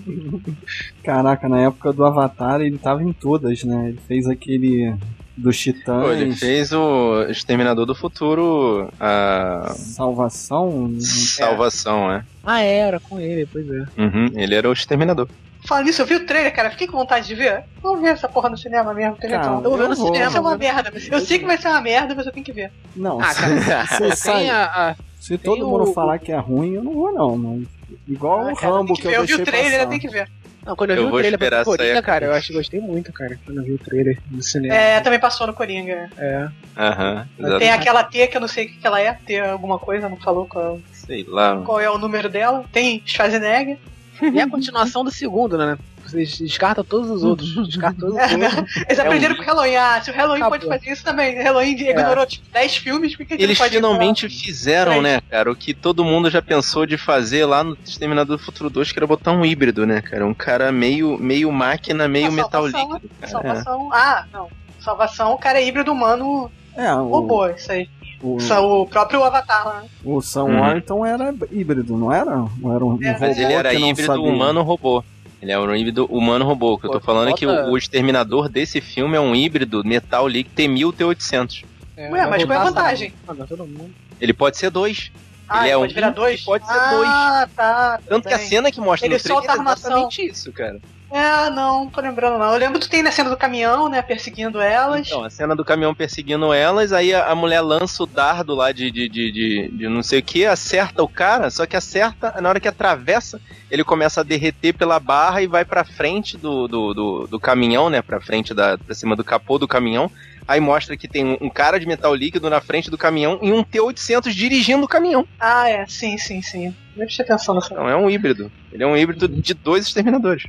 [1.04, 3.90] Caraca, na época do Avatar ele tava em todas, né?
[3.90, 4.96] Ele fez aquele
[5.36, 6.04] dos Titãs.
[6.04, 10.96] Pô, ele fez o Exterminador do Futuro, a Salvação.
[11.02, 12.24] salvação, é.
[12.44, 13.84] Ah, é, era com ele, pois é.
[14.02, 15.28] Uhum, ele era o Exterminador.
[15.66, 16.70] Falando nisso, eu vi o trailer, cara.
[16.72, 17.64] Fiquei com vontade de ver.
[17.82, 19.16] Vamos ver essa porra no cinema mesmo.
[19.16, 19.48] Tem Cara.
[19.48, 20.08] Eu vou ver no vou.
[20.14, 20.36] cinema.
[20.36, 20.92] É uma merda.
[21.10, 22.70] Eu sei que vai ser uma merda, mas eu tenho que ver.
[22.94, 26.38] Não, Ah, cara, tem sai- a, a- se todo tem mundo o- falar que é
[26.38, 27.64] ruim, eu não vou não,
[28.08, 29.12] igual Ah, o cara, Rambo tem que, que eu.
[29.14, 29.90] Eu vi o trailer, passar.
[29.90, 30.30] tenho que ver.
[30.66, 33.12] Não, quando eu, Eu vi o vou trailer Coringa, cara, eu acho que gostei muito,
[33.12, 33.38] cara.
[33.46, 34.74] Quando eu vi o trailer no cinema.
[34.74, 36.10] É, também passou no Coringa.
[36.18, 36.48] É.
[36.78, 37.70] Aham, Tem exatamente.
[37.72, 39.12] aquela T que eu não sei o que que ela é.
[39.14, 41.62] T alguma coisa, não falou qual, Sei lá.
[41.66, 42.64] qual é o número dela.
[42.72, 43.78] Tem Schwarzenegger.
[44.34, 45.78] E a continuação do segundo, né?
[46.14, 47.54] Descarta todos os outros.
[47.68, 48.76] Descarta todos os É, outros.
[48.88, 49.76] Eles aprenderam um- com o Halloween.
[49.76, 50.60] Ah, se o Halloween Acabou.
[50.60, 51.40] pode fazer isso também.
[51.40, 55.56] O Halloween ignorou tipo 10 filmes, por que que Eles finalmente fizeram, né, cara, o
[55.56, 59.08] que todo mundo já pensou de fazer lá no Exterminador do Futuro 2, que era
[59.08, 60.26] botar um híbrido, né, cara?
[60.26, 63.14] Um cara meio, meio máquina, meio Ah, metal salvação, líquido.
[63.20, 63.32] cara.
[63.32, 63.90] Salvação.
[63.94, 64.48] Ah, não.
[64.80, 67.88] Salvação, o cara é híbrido humano É, o, robô, isso aí.
[68.22, 68.38] o,
[68.82, 69.82] O próprio Avatar lá.
[69.82, 69.88] né?
[70.04, 70.60] o Sam Uhum.
[70.60, 72.36] Worthington era híbrido, não era?
[72.58, 74.30] Não era um, um É, Mas robô ele era que não híbrido sabia.
[74.32, 75.04] humano-robô.
[75.44, 76.76] Ele é um híbrido humano-robô.
[76.76, 79.36] O que eu tô Pô, falando é que o, o exterminador desse filme é um
[79.36, 81.66] híbrido metal líquido T-1000 T-800.
[81.98, 83.14] É, Ué, mas qual é a vantagem?
[83.28, 83.42] sabe?
[83.42, 83.94] Ah, todo mundo.
[84.22, 85.12] Ele pode ser dois.
[85.50, 86.42] Ah, Ele é pode um virar dois?
[86.46, 87.98] pode ser ah, tá.
[87.98, 88.48] tudo Tanto que a bem.
[88.48, 89.92] cena que mostra Ele no trailer é armação.
[89.92, 90.80] exatamente isso, cara.
[91.14, 92.54] É, não, não tô lembrando não.
[92.54, 95.06] Eu lembro que tem na cena do caminhão, né, perseguindo elas.
[95.06, 98.72] Então, a cena do caminhão perseguindo elas, aí a, a mulher lança o dardo lá
[98.72, 102.42] de, de, de, de, de não sei o que, acerta o cara, só que acerta,
[102.42, 106.68] na hora que atravessa, ele começa a derreter pela barra e vai pra frente do,
[106.68, 108.02] do, do, do caminhão, né?
[108.02, 108.76] Pra frente da.
[108.76, 110.10] pra cima do capô do caminhão.
[110.48, 113.64] Aí mostra que tem um, cara de metal líquido na frente do caminhão e um
[113.64, 115.26] T-800 dirigindo o caminhão.
[115.40, 116.76] Ah, é, sim, sim, sim.
[116.96, 117.72] Nem prestei atenção nessa.
[117.72, 118.52] Então é um híbrido.
[118.72, 120.44] Ele é um híbrido de dois exterminadores.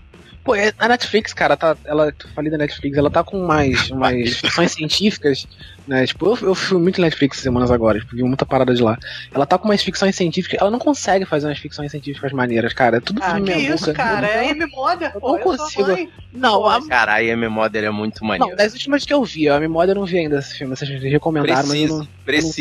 [0.45, 1.75] Pô, é- a Netflix, cara, tá.
[1.87, 5.47] Ela, tu falei da Netflix, ela tá com mais, mais ficções científicas,
[5.89, 6.07] né?
[6.07, 8.99] Tipo, eu, eu fui muito Netflix semanas agora, tipo, vi muita parada de lá.
[9.33, 12.99] Ela tá com umas ficções científicas, ela não consegue fazer umas ficções científicas maneiras, cara.
[12.99, 13.95] É tudo Ah, filme que meia isso, boca.
[13.95, 14.27] cara?
[14.29, 15.33] Eu É M Modder, eu pô.
[15.39, 16.11] não sou consigo.
[16.33, 18.51] Não, a, Caralho, a memória é muito maneiro.
[18.51, 20.91] não, das últimas que eu vi, a memória eu não vi ainda esse filme, vocês
[21.03, 22.09] recomendaram, mas eu não.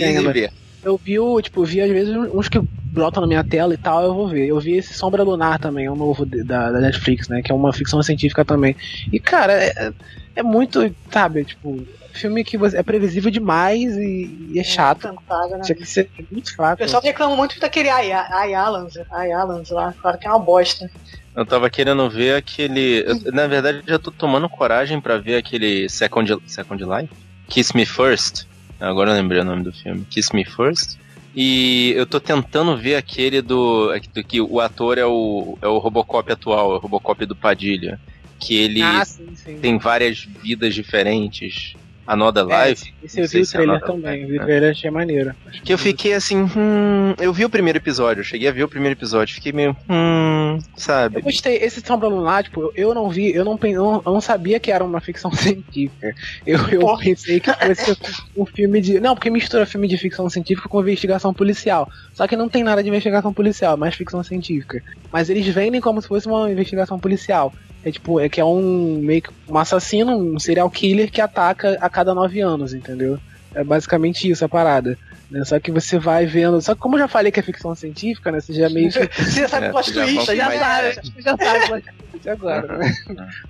[0.06, 0.32] Ainda.
[0.32, 0.52] ver.
[0.84, 4.04] Eu vi o, tipo, vi às vezes uns que brotam na minha tela e tal,
[4.04, 4.48] eu vou ver.
[4.48, 7.41] Eu vi esse Sombra Lunar também, é um novo de- da, da Netflix, né?
[7.41, 8.76] Que é uma ficção científica também.
[9.12, 9.91] E, cara, é,
[10.36, 15.02] é muito, sabe, tipo, filme que você, é previsível demais e, e é chato.
[15.08, 15.63] Cantada, né?
[15.63, 16.78] Tinha que ser muito O fraco.
[16.78, 19.93] pessoal reclama muito daquele Ai Ai Allans, Ai Allans lá.
[20.00, 20.89] Claro que é uma bosta.
[21.36, 23.04] Eu tava querendo ver aquele.
[23.08, 27.10] eu- na verdade, eu já tô tomando coragem pra ver aquele Second, Second Life?
[27.48, 28.46] Kiss Me First.
[28.84, 30.06] Agora eu lembrei o nome do filme.
[30.10, 30.98] Kiss Me First.
[31.36, 33.91] E eu tô tentando ver aquele do.
[34.13, 38.00] do que o ator é o, é o Robocop atual, é o Robocop do Padilha.
[38.39, 39.58] Que ele Ah, sim, sim.
[39.60, 41.76] tem várias vidas diferentes.
[42.06, 42.84] Another É, Life.
[43.02, 44.46] Esse eu Não sei vi o se é trailer Another também, vi o né?
[44.46, 45.34] trailer achei maneiro.
[45.63, 47.13] Que eu fiquei assim, hum.
[47.20, 49.76] Eu vi o primeiro episódio, eu cheguei a ver o primeiro episódio, fiquei meio.
[49.89, 50.58] Hum.
[50.76, 51.18] Sabe?
[51.20, 54.22] Eu gostei, esse Sombra Lunar, tipo, eu- eu não vi, eu não, eu não, eu
[54.22, 55.32] sabia que era uma ficção
[55.63, 56.13] científica.
[56.46, 57.04] Eu, eu Porra.
[57.04, 57.96] pensei que fosse
[58.36, 59.00] um filme de.
[59.00, 61.88] Não, porque mistura filme de ficção científica com investigação policial.
[62.13, 64.82] Só que não tem nada de investigação policial, é mais ficção científica.
[65.12, 67.54] Mas eles vendem como se fosse uma investigação policial.
[67.86, 71.78] É tipo, é que é um meio que um assassino, um serial killer que ataca
[71.82, 73.19] a cada nove anos, entendeu?
[73.54, 74.98] É basicamente isso a parada.
[75.30, 75.43] né?
[75.46, 76.62] Só que você vai vendo.
[76.62, 78.39] Só que como eu já falei que é ficção científica, né?
[78.39, 80.52] Você já meio que Você já sabe É, o plot você já twist, volta já
[80.58, 81.12] sabe.
[81.22, 81.84] já sabe
[82.22, 82.78] de agora.
[82.78, 82.96] né?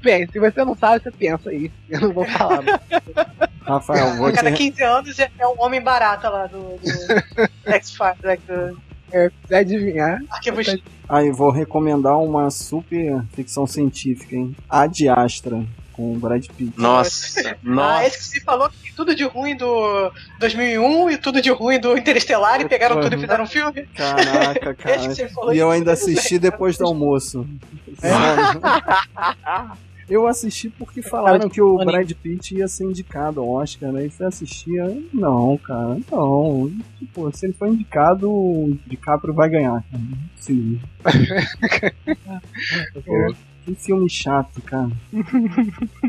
[0.01, 1.71] Bem, se você não sabe, você pensa aí.
[1.89, 2.63] Eu não vou falar.
[2.63, 6.57] mas- Rafael, vou A cada te, 15 anos é é o homem barata lá do,
[6.79, 8.37] do X-Files, né,
[9.13, 10.21] É, adivinhar.
[10.29, 10.75] Arquivos
[11.07, 14.55] aí vou recomendar uma super ficção científica, hein?
[14.69, 16.73] Ad Astra, com o Brad Pitt.
[16.75, 18.07] Nossa, Ah, nossa.
[18.07, 21.79] esse que você falou que tem tudo de ruim do 2001 e tudo de ruim
[21.79, 23.85] do Interestelar e pegaram tudo e fizeram um filme.
[23.95, 24.99] Caraca, Esse que cara.
[25.15, 25.53] você falou.
[25.53, 26.13] E eu ainda sei.
[26.15, 27.45] assisti depois do almoço.
[28.01, 28.13] É.
[30.09, 31.91] Eu assisti porque falaram que o Maneiro.
[31.91, 34.05] Brad Pitt ia ser indicado ao Oscar, né?
[34.05, 36.71] E fui assistir, aí, não, cara, não.
[36.99, 40.03] Tipo, se ele for indicado, o DiCaprio vai ganhar, cara.
[40.39, 40.79] Sim.
[43.05, 43.35] Pô,
[43.65, 44.89] que filme chato, cara.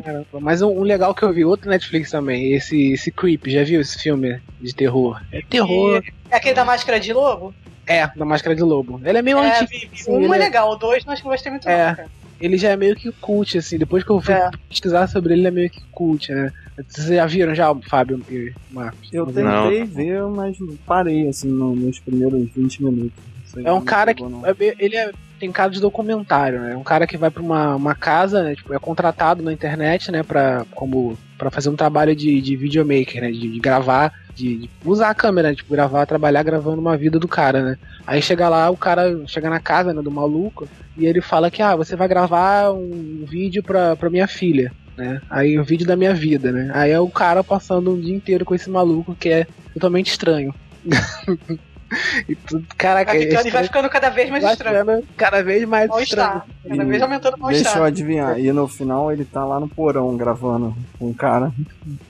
[0.02, 0.40] Caramba.
[0.40, 3.80] Mas um, um legal que eu vi, outro Netflix também, esse, esse Creep, já viu
[3.80, 5.22] esse filme de terror?
[5.30, 6.02] É terror.
[6.30, 7.54] É aquele da máscara de lobo?
[7.86, 8.98] É, da Máscara de Lobo.
[9.04, 9.92] Ele é meio é, antigo.
[9.92, 11.94] assim, um é é- legal, o dois não acho que gostei muito É.
[11.94, 12.08] cara.
[12.40, 13.78] Ele já é meio que cult, assim.
[13.78, 14.50] Depois que eu fui É.
[14.68, 16.52] pesquisar sobre ele, ele é meio que cult, né?
[16.88, 19.08] Vocês já viram já, Fábio e Marcos?
[19.12, 19.32] Eu Não.
[19.70, 23.12] tentei ver, mas parei, assim, no- nos primeiros 20 minutos.
[23.56, 24.22] Não É um cara que.
[24.22, 24.44] não.
[24.44, 26.76] é meio- ele é, tem cara de documentário, né?
[26.76, 28.54] Um cara que vai pra uma, uma casa, né?
[28.54, 30.22] Tipo, é contratado na internet, né?
[30.22, 33.30] Pra, como, pra fazer um trabalho de, de videomaker, né?
[33.30, 35.54] De, de gravar, de, de usar a câmera, né?
[35.54, 37.78] Tipo, gravar, trabalhar gravando uma vida do cara, né?
[38.06, 41.62] Aí chega lá, o cara chega na casa né, do maluco e ele fala que,
[41.62, 44.72] ah, você vai gravar um vídeo pra, pra minha filha.
[44.96, 45.20] Né?
[45.28, 46.70] Aí o vídeo da minha vida, né?
[46.72, 50.54] Aí é o cara passando um dia inteiro com esse maluco que é totalmente estranho.
[52.28, 53.66] e tudo, caraca, Vai é ficando, e vai estranho.
[53.66, 55.02] ficando cada vez mais estranho.
[55.16, 56.28] cada vez mais estranho.
[56.28, 56.46] Mal-estar.
[56.68, 57.82] Cada vez aumentando o Deixa eu mal-estar.
[57.84, 58.38] adivinhar.
[58.38, 61.52] E no final ele tá lá no porão gravando com o cara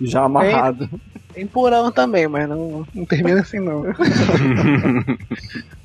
[0.01, 0.89] já amarrado.
[1.33, 3.85] Tem porão também, mas não, não termina assim não.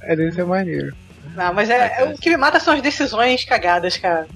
[0.02, 0.94] é deve ser maneiro.
[1.36, 4.28] Não, mas é, é- o que me mata são as decisões cagadas, cara.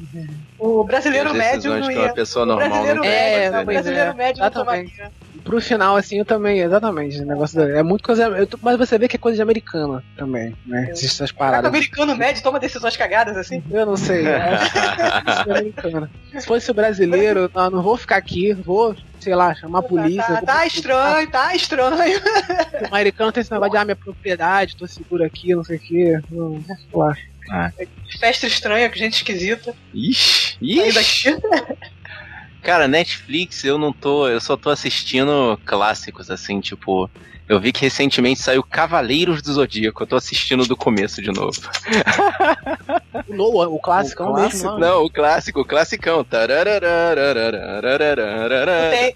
[0.59, 2.13] O brasileiro As médio decisões não que uma ia.
[2.13, 5.11] pessoa O normal brasileiro não É, médio, pode o brasileiro é, médio não tomaria.
[5.43, 7.19] Pro final, assim, eu também, exatamente.
[7.19, 8.45] O negócio é muito coisa.
[8.47, 10.87] tô- mas você vê que é coisa de americana também, né?
[10.89, 11.65] Essas que o paradas.
[11.69, 13.61] americano médio toma decisões cagadas assim?
[13.69, 14.25] Eu não sei.
[14.25, 14.57] é.
[16.39, 20.23] Se fosse o brasileiro, não, não vou ficar aqui, vou, sei lá, chamar a polícia.
[20.23, 22.21] Tá, vou- tá estranho, tá estranho.
[22.83, 25.79] O americano tem esse negócio de ah, minha propriedade, tô seguro aqui, não sei o
[25.79, 26.19] quê.
[26.31, 27.13] Não, sei lá.
[28.19, 29.73] Festa estranha, com gente esquisita.
[29.93, 31.37] Ixi, ixi.
[32.63, 34.27] Cara, Netflix, eu não tô.
[34.27, 37.09] Eu só tô assistindo clássicos, assim, tipo.
[37.47, 40.03] Eu vi que recentemente saiu Cavaleiros do Zodíaco.
[40.03, 41.51] Eu tô assistindo do começo de novo.
[43.27, 44.49] O Noah, o clássico, O mesmo.
[44.49, 44.69] clássico?
[44.71, 44.79] não.
[44.79, 46.17] Não, o clássico, o classicão.
[46.17, 46.41] Não tem,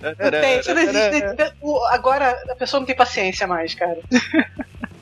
[0.02, 1.54] não tem, isso não existe.
[1.60, 3.98] O- Agora a pessoa não tem paciência mais, cara.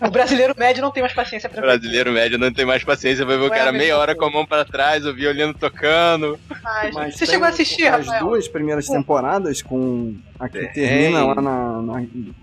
[0.05, 3.25] O brasileiro médio não tem mais paciência pra O brasileiro médio não tem mais paciência,
[3.25, 6.39] vai ver o é cara meia hora com a mão pra trás, o violino tocando.
[6.93, 8.25] Mas Você chegou a assistir, as Rafael?
[8.25, 10.71] duas primeiras temporadas com a que Tem.
[10.73, 11.93] termina lá na, na,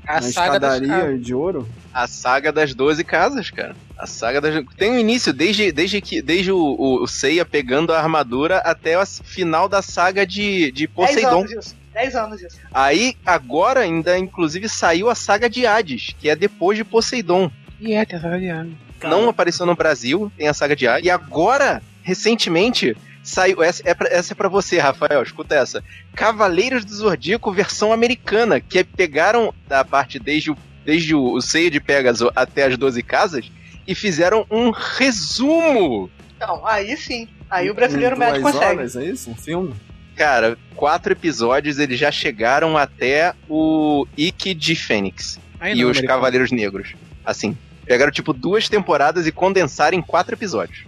[0.07, 1.68] A na escadaria de ouro.
[1.92, 3.75] A saga das 12 casas, cara.
[3.98, 4.64] A saga das.
[4.77, 8.98] Tem um início, desde, desde, que, desde o, o, o Seiya pegando a armadura até
[9.01, 11.44] o final da saga de, de Poseidon.
[11.44, 11.82] isso.
[11.92, 12.59] 10 anos isso.
[12.72, 17.50] Aí, agora, ainda, inclusive, saiu a saga de Hades, que é depois de Poseidon.
[17.81, 18.72] E é, tem essa variável.
[19.02, 21.07] Não apareceu no Brasil, tem a saga de Hades.
[21.07, 23.62] E agora, recentemente, saiu.
[23.62, 25.83] Essa é pra, essa é pra você, Rafael, escuta essa.
[26.14, 31.42] Cavaleiros do Zodíaco versão americana, que é- pegaram da parte desde o, desde o, o
[31.42, 33.50] Seio de Pegasus até as 12 casas
[33.87, 36.11] e fizeram um resumo.
[36.37, 37.28] Então, aí sim.
[37.50, 38.78] Aí o brasileiro médio duas consegue.
[38.78, 39.31] horas, é isso?
[39.31, 39.74] Um filme?
[40.16, 45.96] Cara, quatro episódios, eles já chegaram até o Ike de Fênix Aí e não, os
[45.96, 46.18] americano.
[46.20, 46.94] Cavaleiros Negros.
[47.25, 50.85] Assim, pegaram tipo duas temporadas e condensaram em quatro episódios.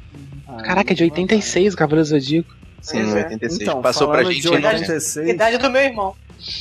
[0.47, 2.55] Ah, Caraca, é de 86 o Cavaleiro Zodíaco.
[2.83, 3.15] Sim, é.
[3.25, 3.61] 86.
[3.63, 6.15] Então, Passou pra gente de em 86, Idade do meu irmão.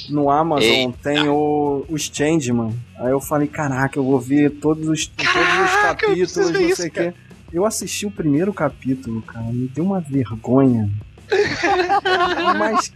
[0.09, 0.97] no Amazon Eita.
[1.03, 2.73] tem o, os Changeman.
[2.97, 6.69] Aí eu falei, caraca, eu vou ver todos os, todos os Caraca, eu preciso capítulos,
[6.69, 7.13] não sei o quê.
[7.51, 10.89] Eu assisti o primeiro capítulo, cara, me deu uma vergonha.
[12.57, 12.91] Mas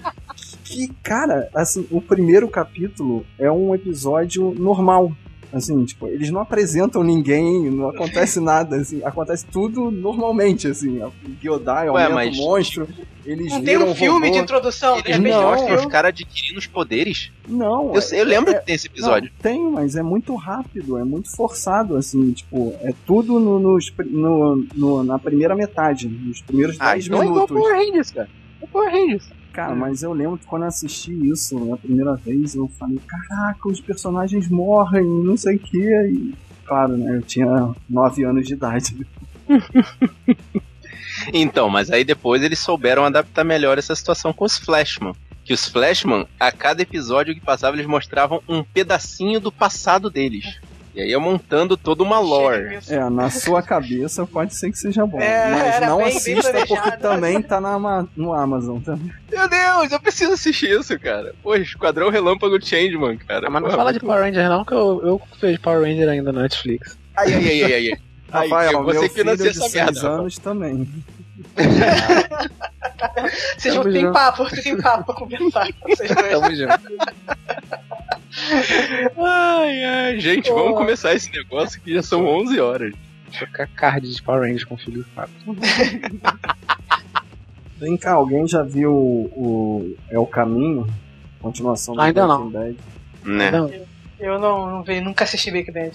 [0.64, 5.12] que, cara, assim, o primeiro capítulo é um episódio normal.
[5.54, 11.02] Assim, tipo, eles não apresentam ninguém, não acontece nada, assim, acontece tudo normalmente, assim.
[11.02, 12.88] O Gyodai Ué, aumenta mas, o monstro,
[13.26, 14.38] eles Não tem um filme robô.
[14.38, 14.94] de introdução?
[14.96, 15.42] Eles de repente, Não.
[15.44, 17.32] mostram um os caras adquirindo os poderes.
[17.48, 19.32] Não, Eu, eu lembro é- que tem esse episódio.
[19.34, 23.90] Não, tem, mas é muito rápido, é muito forçado, assim, tipo, é tudo no, nos
[23.90, 27.58] pri- no- no- na primeira metade, nos primeiros Ah, 10 Não é igual minutos.
[27.58, 28.30] Power Rangers, cara.
[28.62, 29.30] É Power Rangers.
[29.58, 33.68] Cara, mas eu lembro que quando eu assisti isso na primeira vez, eu falei, caraca,
[33.68, 38.54] os personagens morrem, não sei o que, e claro, né, eu tinha 9 anos de
[38.54, 38.96] idade.
[41.34, 45.16] Então, mas aí depois eles souberam adaptar melhor essa situação com os Flashman.
[45.44, 50.60] Que os Flashman, a cada episódio que passava, eles mostravam um pedacinho do passado deles.
[50.98, 52.80] E aí ia montando toda uma lore.
[52.90, 57.02] É, na sua cabeça pode ser que seja bom, É, mas não assista porque planejado.
[57.04, 58.98] também tá na, no Amazon, tá?
[59.32, 61.36] Meu Deus, eu preciso assistir isso, cara.
[61.44, 63.46] Pô, Esquadrão Relâmpago Changeman, cara.
[63.46, 66.10] Ah, mas não Pô, fala de Power Ranger não, que eu, eu vejo Power Ranger
[66.10, 66.98] ainda na Netflix.
[67.16, 68.00] Ai, ai, ai, ai, ai.
[68.32, 70.92] Rafael, você meu financia filho de essa 6 merda, anos também.
[73.58, 74.14] Vocês têm junto.
[74.14, 75.68] papo, vocês têm papo pra conversar.
[75.88, 76.32] Vocês dois.
[76.32, 76.82] Tamo junto.
[79.18, 80.56] Ai, ai, gente, Pô.
[80.56, 82.94] vamos começar esse negócio que já são 11 horas.
[83.32, 85.34] Trocar card de Power Rangers com o filho do Fábio.
[87.78, 90.88] Vem cá, alguém já viu o, o É o Caminho?
[91.42, 92.78] Continuação do Ainda Breaking Bad?
[93.26, 93.52] Né?
[93.52, 93.72] Não.
[94.20, 95.92] Eu não, não vi, nunca assisti Big Band.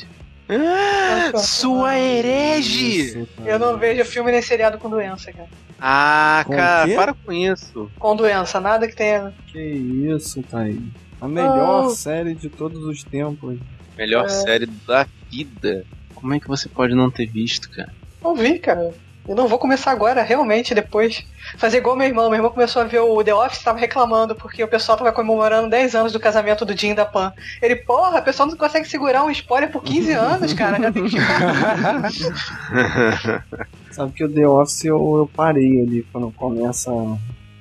[0.48, 3.26] Ah, sua herege!
[3.36, 3.50] Cara.
[3.50, 5.48] Eu não vejo filme nem seriado com doença, cara.
[5.80, 6.94] Ah, Com cara, quê?
[6.94, 7.90] para com isso.
[7.98, 9.32] Com doença, nada que tenha.
[9.48, 10.78] Que isso, Thaís.
[11.22, 11.90] A melhor Oh.
[11.90, 13.58] série de todos os tempos.
[13.96, 14.28] Melhor É.
[14.28, 15.84] série da vida.
[16.16, 17.92] Como é que você pode não ter visto, cara?
[18.22, 18.92] Não vi, cara.
[19.28, 21.24] Eu não vou começar agora, realmente, depois.
[21.56, 22.28] Fazer igual meu irmão.
[22.28, 25.70] Meu irmão começou a ver o The Office tava reclamando porque o pessoal tava comemorando
[25.70, 27.32] 10 anos do casamento do Jim e da Pan.
[27.62, 30.80] Ele, porra, o pessoal não consegue segurar um spoiler por 15 anos, cara.
[30.80, 31.16] Já tem que.
[33.92, 36.90] Sabe que o The Office eu, eu parei ali quando começa.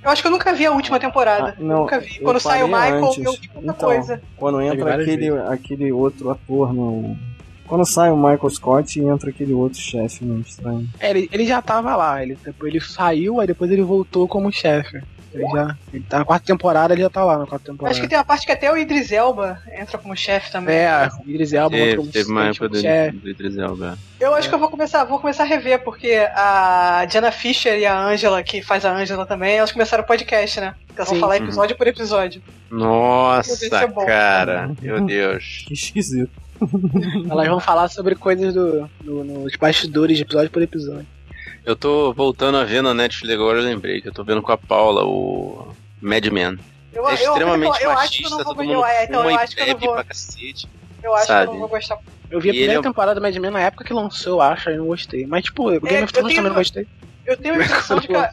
[0.04, 1.56] Eu acho que eu nunca vi a última temporada.
[1.58, 2.20] Ah, não, nunca vi.
[2.20, 3.24] Quando sai o Michael, antes.
[3.24, 4.22] eu vi muita Então, coisa.
[4.36, 7.16] Quando entra aquele, aquele outro ator no.
[7.68, 10.90] Quando sai o Michael Scott e entra aquele outro chefe meio estranho.
[11.00, 14.52] É, ele, ele já tava lá, ele, depois ele saiu, aí depois ele voltou como
[14.52, 15.02] chefe.
[15.34, 15.78] Ele já.
[15.94, 17.91] Ele tá na quarta temporada, ele já tá lá na quarta temporada.
[17.94, 20.76] Acho que tem uma parte que até o Idris Elba entra como chefe também.
[20.76, 23.17] É, o Idris Elba Teve, como teve uma época como do, chefe.
[23.17, 23.98] do Idris Elba.
[24.20, 27.86] Eu acho que eu vou começar, vou começar a rever, porque a Diana Fisher e
[27.86, 30.76] a Angela, que faz a Angela também, elas começaram o podcast, né?
[30.96, 31.22] Elas vão Sim.
[31.22, 32.41] falar episódio por episódio.
[32.70, 34.06] Nossa, ser bom.
[34.06, 34.70] cara.
[34.82, 35.63] Meu Deus.
[35.67, 36.32] Que esquisito.
[37.28, 41.08] Elas vão falar sobre coisas do, do- nos bastidores de episódio por episódio.
[41.65, 44.52] Eu tô voltando a ver na Netflix agora, eu lembrei que eu tô vendo com
[44.52, 46.58] a Paula o Mad Men.
[46.93, 48.86] Eu, É eu- extremamente eu, eu acho que eu machista, não vou todo eu, mundo
[48.86, 49.93] é, então, eu acho que eu e não vou.
[49.93, 50.67] pra cacete.
[51.04, 51.47] Eu acho que sabe?
[51.47, 51.97] eu não vou gostar.
[52.30, 54.34] Eu vi a E primeira ele é- temporada do Mad Men na época que lançou,
[54.34, 55.26] eu acho, aí não gostei.
[55.28, 56.88] Mas, tipo, o Game É, of Thrones eu tenho- também não gostei.
[57.26, 58.32] Eu tenho a impressão de que, a-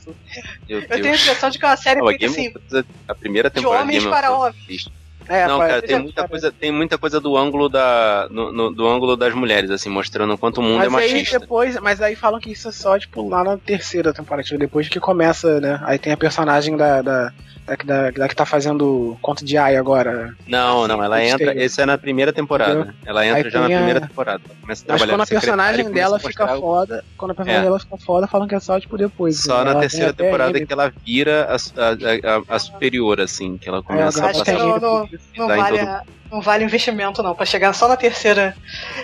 [0.69, 3.55] eu tenho a impressão de que é uma série feita assim, Thrones, a primeira de
[3.57, 4.89] temporada homens Game of para homens.
[5.29, 8.87] É, Não, cara, tem muita coisa, tem muita coisa do ângulo da no, no- do
[8.89, 11.39] ângulo das mulheres, assim, mostrando o quanto o mundo é Mas aí machista.
[11.39, 14.89] depois, mas aí falam que isso é só, tipo, lá na terceira temporada, tipo, depois
[14.89, 15.81] que começa, né?
[15.85, 17.33] Aí tem a personagem da, da,
[17.67, 20.35] da, que- da, que tá fazendo conto de Ai agora.
[20.47, 21.55] Não, não, ela entra.
[21.63, 22.95] Esse é na primeira temporada.
[23.05, 24.43] Ela entra Aí já na a- primeira temporada.
[24.63, 27.65] Começa a Mas trabalhar quando a personagem dela fica o- foda, quando a personagem É.
[27.69, 29.43] dela fica foda, falam que é só, tipo, depois.
[29.43, 29.65] Só né?
[29.65, 34.19] na Ela terceira temporada que ela vira a, a, a- superior, assim, que ela começa
[34.19, 34.81] agora a que passar.
[34.81, 38.55] não- tem não- vale, todo- a- não vale investimento, não, pra chegar só na terceira.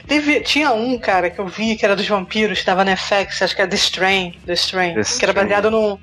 [0.07, 3.41] Teve, tinha um, cara, que eu vi que era dos vampiros, que tava na FX,
[3.43, 5.99] acho que era The Strain, The Strain, The que era baseado num,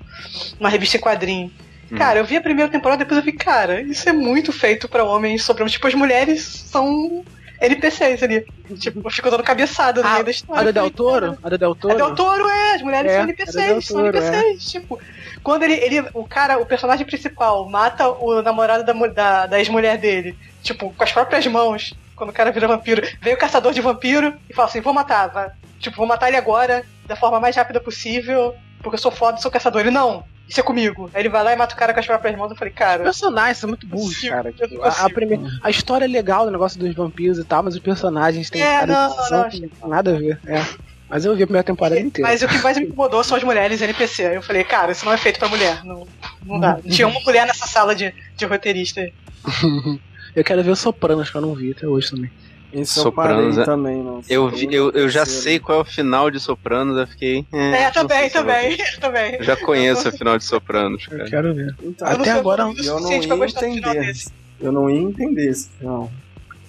[0.60, 1.52] numa revista em quadrinho.
[1.92, 1.98] Uhum.
[1.98, 5.04] Cara, eu vi a primeira temporada, depois eu vi, cara, isso é muito feito pra
[5.04, 5.64] homens sobre.
[5.66, 7.24] Tipo, as mulheres são
[7.60, 8.46] NPCs ali.
[8.80, 10.64] Tipo, eu fico dando cabeçada no Ah, meio da A história.
[10.64, 11.38] do Del Toro?
[11.44, 11.96] A do Del A Toro?
[11.98, 14.72] Del Toro é, as mulheres É, são a NPCs, são Toro, NPCs.
[14.72, 15.00] Tipo,
[15.44, 16.08] quando ele, ele.
[16.14, 21.04] O cara, o personagem principal mata o namorado da, da, da ex-mulher dele, tipo, com
[21.04, 24.68] as próprias mãos, quando o cara vira vampiro, vem o caçador de vampiro e fala
[24.68, 25.52] assim: vou matar, vai.
[25.80, 29.50] Tipo, vou matar ele agora, da forma mais rápida possível, porque eu sou foda, sou
[29.50, 29.82] caçador.
[29.82, 31.10] Ele, não, isso é comigo.
[31.14, 32.52] Aí ele vai lá e mata o cara com as próprias mãos.
[32.52, 33.04] Eu falei, Os cara.
[33.04, 34.52] personagens são muito burros, cara.
[34.52, 37.64] Tipo, não a, a, primeira, a história é legal do negócio dos vampiros e tal,
[37.64, 40.40] mas os personagens têm É, não, não, não tem nada a ver.
[40.46, 40.91] É.
[41.12, 42.30] Mas eu vi a primeira temporada inteira.
[42.30, 44.26] Mas o que mais me incomodou são as mulheres NPC.
[44.28, 45.84] Aí Eu falei, cara, isso não é feito pra mulher.
[45.84, 46.08] Não,
[46.46, 46.80] não dá.
[46.84, 49.02] Não tinha uma mulher nessa sala de, de roteirista.
[50.34, 52.32] Eu quero ver o Sopranos, que eu não vi até hoje também.
[52.72, 54.22] Esse eu Sopranos, parei é- também, não.
[54.30, 57.46] Eu, vi, eu, eu já sei qual é o final de Sopranos, eu fiquei.
[57.52, 59.36] É, não sei também, eu também, também.
[59.36, 61.30] Eu já conheço o final de Sopranos, Eu cara.
[61.30, 61.76] quero ver.
[61.84, 62.68] Então, Eu não Até sei agora eu
[63.02, 64.14] não pra ia entender.
[64.62, 66.10] Eu não ia entender esse final.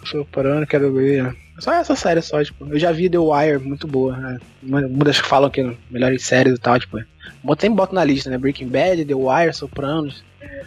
[0.04, 1.36] Soprano, quero ver.
[1.62, 2.66] Só essa série só, tipo.
[2.68, 4.16] Eu já vi The Wire, muito boa.
[4.16, 4.38] Né?
[4.60, 6.98] Muitas que falam que é melhores séries e tal, tipo.
[7.60, 8.36] Sempre boto na lista, né?
[8.36, 10.24] Breaking Bad, The Wire, Sopranos.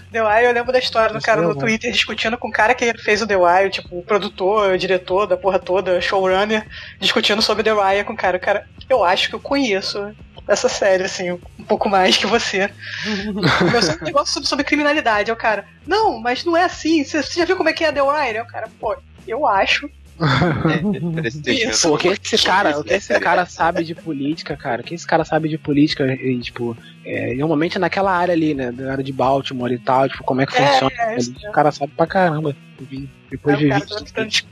[0.10, 1.60] The Wire, eu lembro da história do cara é no bom.
[1.60, 5.28] Twitter discutindo com o cara que fez o The Wire, tipo, o produtor, o diretor
[5.28, 6.66] da porra toda, showrunner,
[6.98, 8.38] discutindo sobre The Wire com o cara.
[8.38, 10.16] O cara, eu acho que eu conheço
[10.48, 12.72] essa série, assim, um pouco mais que você.
[13.04, 15.30] eu negócio sobre, sobre criminalidade.
[15.30, 17.04] É o cara, não, mas não é assim.
[17.04, 18.38] Você já viu como é que é The Wire?
[18.38, 18.96] É o cara, pô,
[19.28, 19.90] eu acho.
[20.18, 21.94] É, Isso.
[21.94, 24.82] o que esse cara, o que esse cara sabe de política, cara?
[24.82, 28.54] O que esse cara sabe de política e, tipo, é, normalmente é naquela área ali,
[28.54, 28.72] né?
[28.72, 30.94] Da área de Baltimore e tal, tipo, como é que É, funciona.
[31.00, 32.56] é, o cara sabe pra caramba.
[33.30, 33.96] Depois Aí de o cara vídeo.
[33.98, 34.48] tá tentando discutir.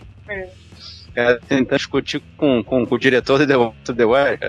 [1.15, 4.39] cara tentando discutir com, com, com o diretor do The, do The Wire.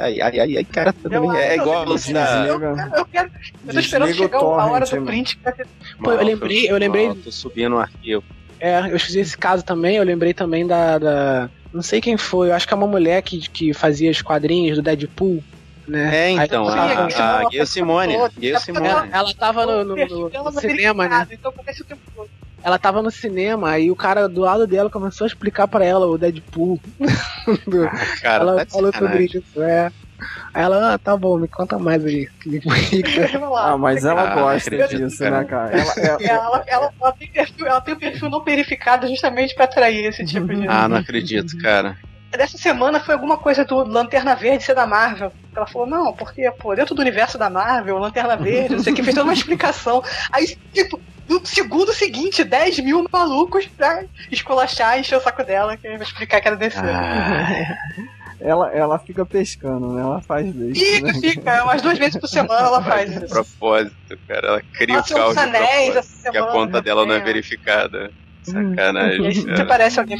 [0.00, 2.46] Aí, aí, aí, aí, cara, também é igual a lance da.
[2.46, 3.30] Eu, eu quero.
[3.66, 5.38] Eu tô esperando chegar a hora do print.
[6.02, 8.22] Pô, eu lembrei- eu lembrei- Mal, Tô subindo o arquivo.
[8.60, 12.48] É, eu fiz esse caso também, eu lembrei também da, da- Não sei quem foi,
[12.48, 15.42] eu acho que é uma mulher que, que fazia os quadrinhos do Deadpool.
[15.86, 16.14] né?
[16.16, 18.16] É, então, ela a, tava- a Gayle Simone.
[18.38, 18.86] Gayle Simone.
[18.88, 21.26] ela, ela tava no, no- no- Ela no cinema, né?
[21.30, 22.28] Então acontece o tempo todo.
[22.62, 26.06] Ela tava no cinema e o cara do lado dela começou a explicar pra ela
[26.06, 26.80] o Deadpool.
[27.66, 27.88] Do-
[28.20, 29.90] Cara, ela tá falou sobre isso, é.
[30.52, 32.28] Aí ela, ah, tá bom, me conta mais aí.
[33.56, 35.70] Ah, mas ela Ah, gosta disso, né, cara?
[35.76, 39.64] Ela, ela- Ela, ela, ela tem perfil, ela tem um perfil não verificado justamente pra
[39.64, 40.66] atrair esse tipo de.
[40.68, 41.96] Ah, não acredito, cara.
[42.30, 45.32] Dessa semana foi alguma coisa do Lanterna Verde ser da Marvel.
[45.56, 48.96] Ela falou, não, porque, pô, dentro do universo da Marvel, Lanterna Verde, não sei o
[48.96, 50.02] que, fez toda uma explicação.
[50.30, 55.74] Aí, tipo, no segundo seguinte, 10 mil malucos pra esculachar e encher o saco dela,
[55.78, 56.78] que vai explicar que era DC.
[56.78, 57.74] Ah,
[58.40, 60.00] ela, ela fica pescando, né?
[60.02, 60.84] Ela faz isso.
[60.84, 61.14] Fica, né?
[61.14, 63.26] fica, umas duas vezes por semana ela faz isso.
[63.28, 64.46] propósito, cara.
[64.48, 67.20] Ela cria Ela o caos uns anéis que a conta dela não é é.
[67.24, 68.10] verificada.
[68.42, 69.32] Sacanagem.
[69.32, 70.18] você parece alguém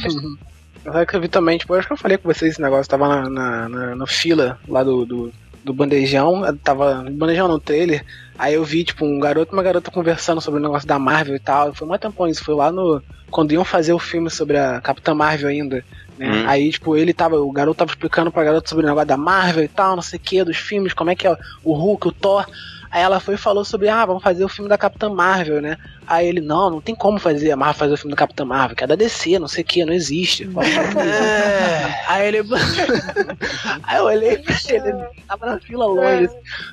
[0.83, 2.89] Sabe que eu vi também, tipo, eu acho que eu falei com vocês esse negócio,
[2.89, 7.47] tava na, na, na- no fila lá do, do, do bandejão, eu tava no bandejão
[7.49, 8.05] no trailer,
[8.37, 11.35] aí eu vi, tipo, um garoto e uma garota conversando sobre o negócio da Marvel
[11.35, 14.57] e tal, foi muito tempão isso, foi lá no, quando iam fazer o filme sobre
[14.57, 15.83] a Capitã Marvel ainda,
[16.19, 16.47] né, Hum.
[16.47, 19.63] aí, tipo, ele tava, o garoto tava explicando pra garota sobre o negócio da Marvel
[19.63, 22.11] e tal, não sei o que, dos filmes, como é que é o Hulk, o
[22.11, 22.45] Thor,
[22.91, 25.77] Aí ela foi e falou sobre, ah, vamos fazer o filme da Capitã Marvel, né?
[26.07, 28.75] Aí ele, não, não tem como fazer a Marvel fazer o filme da Capitã Marvel,
[28.75, 30.43] que é da DC, não sei o que, não existe.
[30.43, 30.49] "É."
[32.11, 32.39] Aí ele.
[33.83, 36.27] Aí eu olhei pra ele, ele tava na fila longe.
[36.27, 36.29] Aí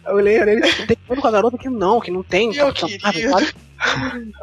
[0.07, 2.51] eu olhei, ele tem filme com a garota que não, que não tem.
[2.53, 2.87] Capitã.
[3.03, 3.47] Marvel, claro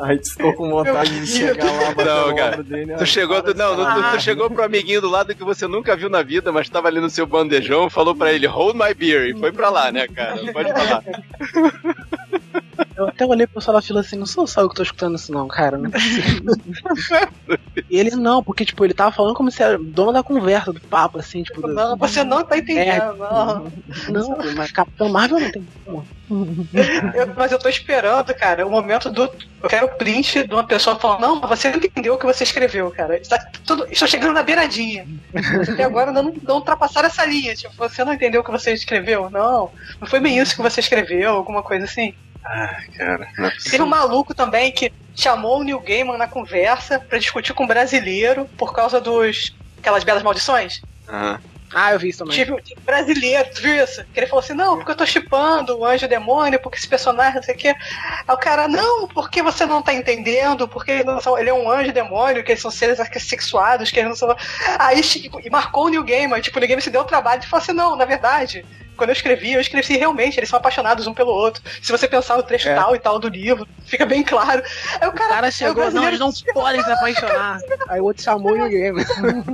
[0.02, 2.64] Aí tu ficou com vontade de chegar lá, bater Não, no cara.
[2.64, 2.94] dele.
[2.98, 5.96] Tu chegou, tu, não, tu, tu- tu chegou pro amiguinho do lado que você nunca
[5.96, 9.30] viu na vida, mas tava ali no seu bandejão, falou pra ele, hold my beer,
[9.30, 10.38] e foi pra lá, né, cara?
[10.54, 11.04] Pode falar.
[12.96, 15.16] Eu até olhei pro pessoal da fila assim, não sou só eu que tô escutando
[15.16, 16.54] isso não, cara, não é possível.
[17.94, 20.80] e ele não, porque tipo, ele tava falando como se era dono da conversa, do
[20.82, 23.72] papo, assim, tipo, do- Não, você não tá entendendo, não.
[24.10, 26.06] não, mas Capitão Marvel não tem como.
[27.14, 29.30] Eu- mas eu tô esperando, cara, o momento do.
[29.62, 32.26] Eu quero o print de uma pessoa falando, não, mas você não entendeu o que
[32.26, 33.18] você escreveu, cara.
[33.18, 35.06] Está, tudo, estou chegando na beiradinha.
[35.72, 37.54] Até agora não, não ultrapassaram essa linha.
[37.54, 39.30] Tipo, você não entendeu o que você escreveu?
[39.30, 39.70] Não.
[40.02, 42.16] Não foi bem isso que você escreveu, alguma coisa assim.
[42.44, 47.18] Cara, não é Teve um maluco também que chamou o Neil Gaiman na conversa pra
[47.18, 49.56] discutir com um brasileiro por causa dos.
[49.80, 50.82] aquelas belas maldições.
[51.08, 51.40] Aham.
[51.76, 52.36] Ah, eu vi isso também.
[52.36, 54.06] Tipo, tipo, brasileiro, tu viu isso?
[54.14, 56.78] Que ele falou assim, não, porque eu tô chipando o anjo e o demônio, porque
[56.78, 57.70] esse personagem, não sei o quê.
[58.28, 61.54] Aí o cara, não, porque você não tá entendendo, porque ele, não são- ele é
[61.54, 64.38] um anjo e demônio, que eles são seres sexuados, que eles não são.
[64.78, 67.42] Aí tipo, e marcou o New Gamer, tipo, o New Gamer se deu o trabalho
[67.42, 68.64] de falar assim, não, na verdade.
[68.96, 71.62] Quando eu escrevi, eu escrevi realmente, eles são apaixonados um pelo outro.
[71.82, 72.76] Se você pensar no trecho É.
[72.76, 74.62] tal e tal do livro, fica bem claro.
[75.02, 77.60] Aí o O cara, cara aí o chegou, não, eles não podem se apaixonar.
[77.90, 79.04] Aí o outro chamou o Game.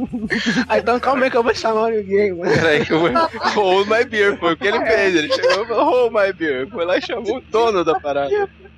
[0.68, 2.40] Aí então calma aí que eu vou chamar o New Game.
[2.42, 3.10] Peraí que eu vou.
[3.56, 5.16] Hold my beer, foi o que ele fez.
[5.16, 6.68] Ele chegou e falou, hold my beer.
[6.70, 8.30] Foi lá e chamou o dono da parada.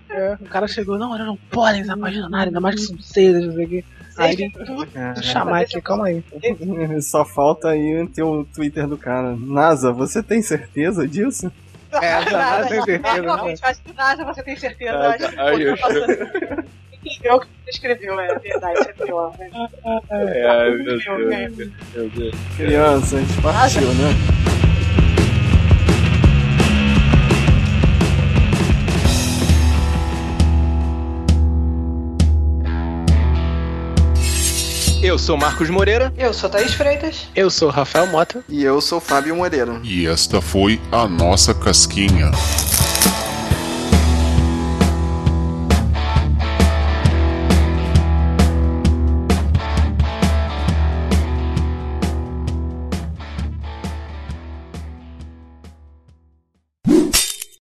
[0.10, 3.34] É, o cara chegou, não, eles não podem se apaixonar, ainda mais que são seis,
[3.46, 3.84] não sei o quê.
[4.18, 4.52] Aí
[5.22, 6.24] chamar aqui, calma aí.
[7.02, 9.36] Só falta aí ter o Twitter do cara.
[9.36, 11.52] NASA, você tem certeza disso?
[11.92, 14.94] É, Nada, nada, tem certeza, é, realmente, acho que nada você tem certeza.
[14.94, 15.18] Tá.
[15.38, 16.64] Ai, eu você
[17.04, 19.50] entendeu o que você escreveu, é verdade, é pior, né?
[20.10, 21.06] Ai, meu Deus.
[21.94, 22.36] Meu Deus.
[22.56, 24.51] Crianças, partiu, né?
[35.04, 36.14] Eu sou Marcos Moreira.
[36.16, 37.28] Eu sou Thaís Freitas.
[37.36, 38.44] Eu sou o Rafael Mota.
[38.48, 39.80] E eu sou Fábio Moreira.
[39.84, 42.30] E esta foi a nossa casquinha.